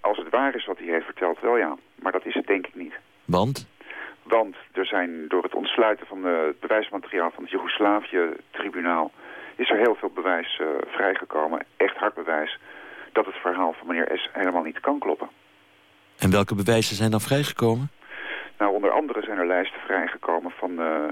Als 0.00 0.18
het 0.18 0.28
waar 0.30 0.54
is 0.54 0.66
wat 0.66 0.78
hij 0.78 0.86
heeft 0.86 1.04
verteld, 1.04 1.40
wel 1.40 1.56
ja. 1.56 1.76
Maar 2.02 2.12
dat 2.12 2.26
is 2.26 2.34
het 2.34 2.46
denk 2.46 2.66
ik 2.66 2.74
niet. 2.74 2.94
Want? 3.24 3.68
Want 4.22 4.56
er 4.72 4.86
zijn 4.86 5.28
door 5.28 5.42
het 5.42 5.54
ontsluiten 5.54 6.06
van 6.06 6.26
eh, 6.26 6.32
het 6.46 6.60
bewijsmateriaal 6.60 7.30
van 7.30 7.42
het 7.42 7.52
Joegoslavië-tribunaal... 7.52 9.12
is 9.56 9.70
er 9.70 9.76
heel 9.76 9.94
veel 9.94 10.10
bewijs 10.14 10.60
vrijgekomen, 10.86 11.66
echt 11.76 11.96
hard 11.96 12.14
bewijs... 12.14 12.58
dat 13.14 13.26
het 13.26 13.34
verhaal 13.34 13.72
van 13.72 13.86
meneer 13.86 14.10
S. 14.14 14.28
helemaal 14.32 14.62
niet 14.62 14.80
kan 14.80 14.98
kloppen. 14.98 15.28
En 16.18 16.30
welke 16.30 16.54
bewijzen 16.54 16.96
zijn 16.96 17.10
dan 17.10 17.20
vrijgekomen? 17.20 17.90
Nou, 18.58 18.74
onder 18.74 18.90
andere 18.90 19.22
zijn 19.22 19.38
er 19.38 19.46
lijsten 19.46 19.80
vrijgekomen 19.80 20.50
van, 20.50 20.80
eh, 20.80 21.08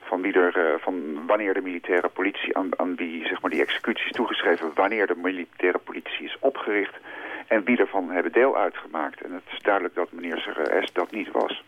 van, 0.00 0.20
wie 0.20 0.32
er, 0.32 0.56
eh, 0.56 0.82
van 0.82 1.26
wanneer 1.26 1.54
de 1.54 1.60
militaire 1.60 2.08
politie... 2.08 2.56
Aan, 2.56 2.68
aan 2.76 2.96
wie 2.96 3.26
zeg 3.26 3.40
maar, 3.40 3.50
die 3.50 3.60
executie 3.60 4.06
is 4.06 4.12
toegeschreven... 4.12 4.70
wanneer 4.74 5.06
de 5.06 5.16
militaire 5.22 5.78
politie 5.78 6.24
is 6.24 6.36
opgericht... 6.40 6.94
en 7.46 7.64
wie 7.64 7.78
ervan 7.78 8.10
hebben 8.10 8.32
deel 8.32 8.56
uitgemaakt. 8.56 9.22
En 9.22 9.32
het 9.32 9.52
is 9.52 9.62
duidelijk 9.62 9.94
dat 9.94 10.12
meneer 10.12 10.38
S. 10.80 10.92
dat 10.92 11.10
niet 11.10 11.30
was. 11.30 11.62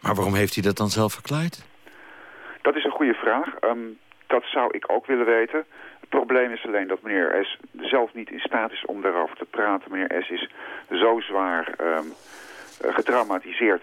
Maar 0.00 0.14
waarom 0.14 0.34
heeft 0.34 0.54
hij 0.54 0.62
dat 0.62 0.76
dan 0.76 0.88
zelf 0.88 1.12
verklaard? 1.12 1.66
Dat 2.62 2.76
is 2.76 2.84
een 2.84 2.90
goede 2.90 3.14
vraag. 3.14 3.54
Ehm, 3.54 3.78
dat 4.26 4.44
zou 4.44 4.70
ik 4.70 4.84
ook 4.92 5.06
willen 5.06 5.26
weten. 5.26 5.64
Het 6.08 6.18
probleem 6.18 6.52
is 6.52 6.66
alleen 6.66 6.88
dat 6.88 7.02
meneer 7.02 7.46
S. 7.46 7.58
zelf 7.90 8.14
niet 8.14 8.30
in 8.30 8.40
staat 8.40 8.72
is 8.72 8.84
om 8.84 9.02
daarover 9.02 9.36
te 9.36 9.44
praten. 9.44 9.90
Meneer 9.90 10.24
S. 10.24 10.30
is 10.30 10.48
zo 10.90 11.20
zwaar 11.20 11.74
eh, 11.78 11.98
getraumatiseerd 12.80 13.82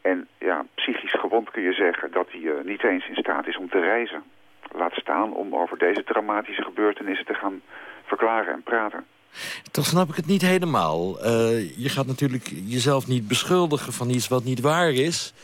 en 0.00 0.28
ja, 0.38 0.66
psychisch 0.74 1.20
gewond 1.20 1.50
kun 1.50 1.62
je 1.62 1.72
zeggen... 1.72 2.10
dat 2.12 2.26
hij 2.30 2.40
eh, 2.40 2.64
niet 2.64 2.84
eens 2.84 3.08
in 3.08 3.14
staat 3.14 3.46
is 3.46 3.56
om 3.56 3.68
te 3.68 3.80
reizen. 3.80 4.22
Laat 4.72 4.92
staan 4.92 5.34
om 5.34 5.56
over 5.56 5.78
deze 5.78 6.04
traumatische 6.04 6.62
gebeurtenissen 6.62 7.26
te 7.26 7.34
gaan 7.34 7.60
verklaren 8.04 8.52
en 8.52 8.62
praten. 8.62 9.04
Toch 9.70 9.86
snap 9.86 10.08
ik 10.08 10.16
het 10.16 10.26
niet 10.26 10.42
helemaal. 10.42 11.20
Eh, 11.20 11.78
je 11.78 11.88
gaat 11.88 12.06
natuurlijk 12.06 12.52
jezelf 12.64 13.06
niet 13.06 13.28
beschuldigen 13.28 13.92
van 13.92 14.10
iets 14.10 14.28
wat 14.28 14.44
niet 14.44 14.60
waar 14.60 14.92
is. 14.92 15.34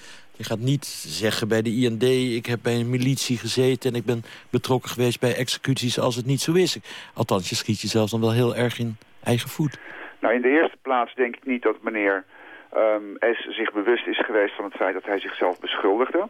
Je 0.41 0.47
gaat 0.47 0.59
niet 0.59 0.85
zeggen 1.07 1.49
bij 1.49 1.63
de 1.63 1.71
IND... 1.71 2.03
ik 2.37 2.47
heb 2.47 2.59
bij 2.63 2.75
een 2.75 2.91
militie 2.91 3.39
gezeten 3.39 3.91
en 3.91 3.97
ik 3.97 4.05
ben 4.05 4.23
betrokken 4.51 4.91
geweest 4.91 5.21
bij 5.21 5.37
executies 5.37 5.99
als 5.99 6.17
het 6.17 6.27
niet 6.27 6.41
zo 6.41 6.53
is. 6.53 6.79
Althans, 7.15 7.49
je 7.49 7.55
schiet 7.55 7.81
jezelf 7.81 8.11
dan 8.11 8.21
wel 8.21 8.33
heel 8.33 8.57
erg 8.57 8.79
in 8.79 8.97
eigen 9.25 9.49
voet. 9.49 9.79
Nou, 10.21 10.35
in 10.35 10.41
de 10.41 10.49
eerste 10.49 10.77
plaats 10.83 11.15
denk 11.15 11.37
ik 11.37 11.47
niet 11.47 11.63
dat 11.63 11.83
meneer 11.83 12.25
ehm, 12.73 13.35
S. 13.35 13.57
zich 13.57 13.73
bewust 13.73 14.07
is 14.07 14.25
geweest 14.25 14.55
van 14.57 14.65
het 14.65 14.75
feit 14.75 14.95
dat 14.95 15.05
hij 15.05 15.21
zichzelf 15.21 15.61
beschuldigde. 15.61 16.29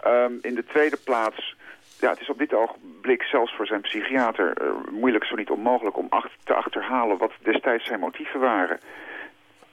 Ehm, 0.00 0.32
in 0.42 0.54
de 0.54 0.64
tweede 0.64 0.98
plaats, 1.04 1.54
ja, 1.98 2.10
het 2.10 2.20
is 2.20 2.30
op 2.30 2.38
dit 2.38 2.54
ogenblik 2.54 3.22
zelfs 3.22 3.54
voor 3.56 3.66
zijn 3.66 3.80
psychiater 3.80 4.52
eh, 4.52 4.66
moeilijk, 4.90 5.24
zo 5.24 5.34
niet 5.34 5.50
onmogelijk, 5.50 5.96
om 5.96 6.06
ach- 6.08 6.36
te 6.44 6.54
achterhalen 6.54 7.18
wat 7.18 7.32
destijds 7.42 7.86
zijn 7.86 8.00
motieven 8.00 8.40
waren. 8.40 8.80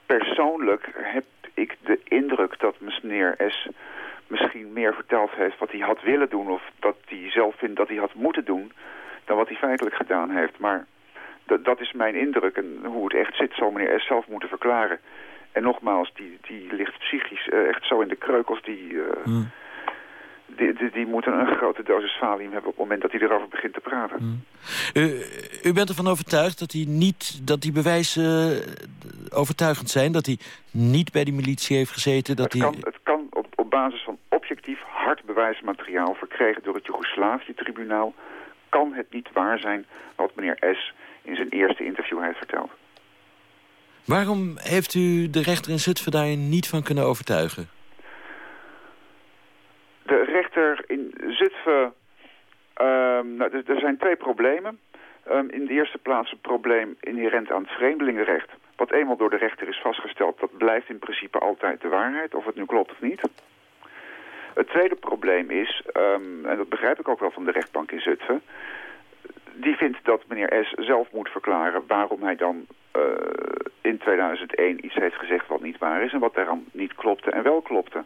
Persoonlijk 0.08 0.89
heb 0.93 1.26
ik 1.53 1.78
de 1.84 1.99
indruk 2.03 2.60
dat 2.60 2.76
meneer 2.80 3.36
S. 3.47 3.68
misschien 4.28 4.74
meer 4.74 4.93
verteld 4.93 5.32
heeft 5.32 5.60
wat 5.60 5.72
hij 5.72 5.80
had 5.80 6.01
willen 6.01 6.30
doen 6.30 6.49
of 6.49 6.62
dat 6.80 6.95
hij 7.08 7.30
zelf 7.30 7.55
vindt 7.58 7.76
dat 7.76 7.88
hij 7.88 7.97
had 7.97 8.14
moeten 8.14 8.45
doen 8.45 8.72
dan 9.26 9.38
wat 9.38 9.47
hij 9.47 9.58
feitelijk 9.58 9.95
gedaan 9.95 10.30
heeft. 10.30 10.58
Maar 10.58 10.86
dat, 11.45 11.82
is 11.82 11.91
mijn 11.91 12.16
indruk 12.16 12.55
en 12.55 12.80
hoe 12.86 13.03
het 13.03 13.14
echt 13.14 13.36
zit 13.36 13.53
zal 13.53 13.72
meneer 13.72 13.99
S. 13.99 14.08
zelf 14.08 14.28
moeten 14.28 14.49
verklaren. 14.49 14.99
En 15.51 15.64
nogmaals, 15.64 16.12
die, 16.14 16.38
die 16.41 16.74
ligt 16.74 16.97
psychisch 16.97 17.49
eh, 17.49 17.68
echt 17.68 17.86
zo 17.86 18.01
in 18.01 18.08
de 18.08 18.16
kreukels, 18.16 18.62
die, 18.62 19.01
eh, 19.01 19.32
die, 20.56 20.74
die, 20.74 20.91
die 20.91 21.06
moeten 21.06 21.39
een 21.39 21.56
grote 21.58 21.84
dosis 21.84 22.18
valium 22.20 22.52
hebben 22.52 22.70
op 22.70 22.76
het 22.78 22.84
moment 22.84 23.02
dat 23.02 23.12
hij 23.12 23.22
erover 23.22 23.48
begint 23.48 23.74
te 23.74 23.80
praten. 23.80 24.45
U, 24.93 25.22
u 25.64 25.74
bent 25.74 25.89
ervan 25.89 26.08
overtuigd 26.08 26.60
dat, 26.60 26.72
hij 26.72 26.86
niet, 26.88 27.48
dat 27.48 27.62
die 27.62 27.72
bewijzen 27.72 28.52
eh, 28.52 29.38
overtuigend 29.38 29.89
zijn? 29.89 30.12
Dat 30.12 30.26
hij 30.26 30.38
niet 30.72 31.12
bij 31.12 31.24
die 31.24 31.34
militie 31.34 31.78
heeft 31.78 31.91
gezeten? 31.91 32.36
Dat 32.36 32.54
Het 32.54 32.62
hij... 32.62 32.72
kan, 32.72 32.80
het 32.82 33.00
kan 33.04 33.28
op, 33.30 33.48
op 33.56 33.70
basis 33.70 34.04
van 34.04 34.18
objectief 34.30 34.80
hard 34.82 35.24
bewijsmateriaal 35.26 36.14
verkregen 36.14 36.64
door 36.64 36.76
het 36.76 36.86
Joegoslavië-tribunaal... 36.86 38.14
kan 38.70 38.93
het 38.93 39.06
niet 39.12 39.30
waar 39.34 39.60
zijn 39.60 39.86
wat 40.16 40.36
meneer 40.36 40.58
S. 40.76 40.93
in 41.22 41.36
zijn 41.36 41.50
eerste 41.50 41.86
interview 41.86 42.24
heeft 42.24 42.38
verteld. 42.38 42.70
Waarom 44.06 44.58
heeft 44.58 44.93
u 44.93 45.30
de 45.30 45.41
rechter 45.41 45.72
in 45.72 45.80
Zutphen 45.80 46.12
daar 46.12 46.36
niet 46.36 46.68
van 46.68 46.84
kunnen 46.84 47.04
overtuigen? 47.04 47.70
De 50.08 50.24
rechter 50.24 50.84
in 50.88 51.14
Zutphen... 51.28 51.93
ehm, 52.74 53.36
nou, 53.36 53.64
er, 53.66 53.80
zijn 53.80 53.97
twee 53.97 54.16
problemen. 54.16 54.80
Ehm, 55.24 55.49
in 55.49 55.66
de 55.66 55.74
eerste 55.74 55.97
plaats 55.97 56.32
een 56.32 56.39
probleem 56.41 56.97
inherent 56.99 57.51
aan 57.51 57.62
het 57.62 57.72
vreemdelingenrecht. 57.72 58.49
Wat 58.76 58.91
eenmaal 58.91 59.18
door 59.18 59.30
de 59.30 59.38
rechter 59.38 59.68
is 59.68 59.82
vastgesteld, 59.82 60.39
dat 60.39 60.58
blijft 60.58 60.89
in 60.89 60.99
principe 60.99 61.39
altijd 61.39 61.82
de 61.82 61.88
waarheid. 61.88 62.36
Of 62.36 62.45
het 62.45 62.55
nu 62.55 62.66
klopt 62.66 62.91
of 62.91 63.01
niet. 63.01 63.22
Het 64.53 64.68
tweede 64.68 64.95
probleem 64.95 65.49
is, 65.49 65.84
ehm, 65.93 66.45
en 66.45 66.58
dat 66.58 66.70
begrijp 66.70 66.99
ik 66.99 67.08
ook 67.08 67.20
wel 67.20 67.32
van 67.32 67.45
de 67.45 67.51
rechtbank 67.51 67.91
in 67.91 68.01
Zutphen... 68.01 68.41
die 69.53 69.76
vindt 69.76 69.97
dat 70.03 70.24
meneer 70.28 70.66
S. 70.66 70.86
zelf 70.86 71.12
moet 71.12 71.30
verklaren 71.30 71.84
waarom 71.88 72.24
hij 72.24 72.36
dan 72.36 72.66
eh, 72.91 73.01
in 73.82 73.97
2001 73.97 74.86
iets 74.86 74.95
heeft 74.95 75.16
gezegd 75.16 75.47
wat 75.47 75.62
niet 75.62 75.78
waar 75.78 76.01
is... 76.01 76.14
en 76.14 76.20
wat 76.20 76.36
daaraan 76.36 76.66
niet 76.72 76.95
klopte 76.95 77.32
en 77.32 77.43
wel 77.43 77.62
klopte. 77.62 78.03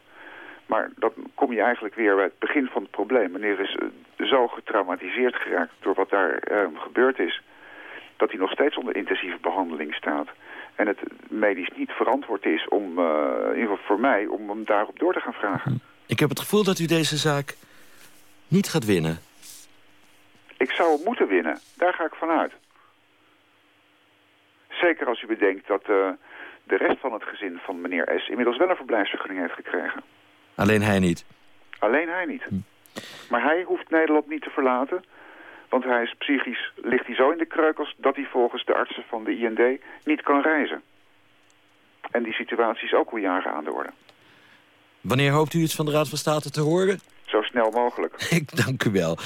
Maar 0.65 0.89
dan 0.95 1.11
kom 1.35 1.53
je 1.53 1.61
eigenlijk 1.61 1.95
weer 1.95 2.15
bij 2.15 2.23
het 2.23 2.39
begin 2.39 2.67
van 2.67 2.81
het 2.81 2.91
probleem. 2.91 3.31
Meneer 3.31 3.59
is 3.59 3.75
eh, 3.75 4.27
zo 4.27 4.47
getraumatiseerd 4.47 5.35
geraakt 5.35 5.73
door 5.79 5.93
wat 5.93 6.09
daar 6.09 6.37
eh, 6.37 6.67
gebeurd 6.75 7.19
is... 7.19 7.41
dat 8.17 8.29
hij 8.29 8.39
nog 8.39 8.51
steeds 8.51 8.77
onder 8.77 8.95
intensieve 8.95 9.37
behandeling 9.41 9.93
staat. 9.93 10.27
En 10.75 10.87
het 10.87 10.99
medisch 11.29 11.69
niet 11.75 11.91
verantwoord 11.91 12.45
is 12.45 12.67
om, 12.67 12.99
eh, 12.99 13.05
in 13.45 13.59
ieder 13.59 13.69
geval 13.69 13.85
voor 13.85 13.99
mij, 13.99 14.25
om 14.25 14.49
hem 14.49 14.65
daarop 14.65 14.99
door 14.99 15.13
te 15.13 15.19
gaan 15.19 15.33
vragen. 15.33 15.81
Ik 16.05 16.19
heb 16.19 16.29
het 16.29 16.39
gevoel 16.39 16.63
dat 16.63 16.79
u 16.79 16.85
deze 16.85 17.17
zaak 17.17 17.55
niet 18.47 18.69
gaat 18.69 18.85
winnen. 18.85 19.19
Ik 20.57 20.71
zou 20.71 20.95
hem 20.95 21.03
moeten 21.05 21.27
winnen. 21.27 21.59
Daar 21.77 21.93
ga 21.93 22.05
ik 22.05 22.15
vanuit. 22.15 22.51
Zeker 24.69 25.07
als 25.07 25.21
u 25.21 25.27
bedenkt 25.27 25.67
dat 25.67 25.81
eh, 25.81 26.09
de 26.63 26.77
rest 26.77 26.99
van 26.99 27.13
het 27.13 27.23
gezin 27.23 27.59
van 27.63 27.81
meneer 27.81 28.13
S. 28.17 28.29
inmiddels 28.29 28.57
wel 28.57 28.69
een 28.69 28.75
verblijfsvergunning 28.75 29.41
heeft 29.41 29.53
gekregen. 29.53 30.03
Alleen 30.55 30.81
hij 30.81 30.99
niet. 30.99 31.25
Alleen 31.79 32.09
hij 32.09 32.25
niet. 32.25 32.43
Maar 33.29 33.43
hij 33.43 33.63
hoeft 33.63 33.89
Nederland 33.89 34.29
niet 34.29 34.41
te 34.41 34.49
verlaten. 34.49 35.03
Want 35.69 35.83
hij 35.83 36.03
is 36.03 36.15
psychisch, 36.17 36.71
ligt 36.75 37.05
hij 37.05 37.15
zo 37.15 37.31
in 37.31 37.37
de 37.37 37.45
kreukels 37.45 37.95
dat 37.97 38.15
hij 38.15 38.27
volgens 38.31 38.65
de 38.65 38.73
artsen 38.73 39.03
van 39.07 39.23
de 39.23 39.37
IND 39.37 39.81
niet 40.03 40.21
kan 40.21 40.41
reizen. 40.41 40.81
En 42.11 42.23
die 42.23 42.33
situatie 42.33 42.85
is 42.85 42.93
ook 42.93 43.11
al 43.11 43.17
jaren 43.17 43.53
aan 43.53 43.63
de 43.63 43.73
orde. 43.73 43.89
Wanneer 45.01 45.31
hoopt 45.31 45.53
u 45.53 45.59
iets 45.59 45.75
van 45.75 45.85
de 45.85 45.91
Raad 45.91 46.09
van 46.09 46.17
State 46.17 46.51
te 46.51 46.61
horen? 46.61 46.99
Zo 47.25 47.41
snel 47.41 47.71
mogelijk. 47.71 48.21
Ik 48.39 48.65
dank 48.65 48.83
u 48.83 48.91
wel. 48.91 49.17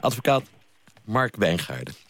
Advocaat 0.00 0.42
Mark 1.04 1.36
Wijngaarden. 1.36 1.94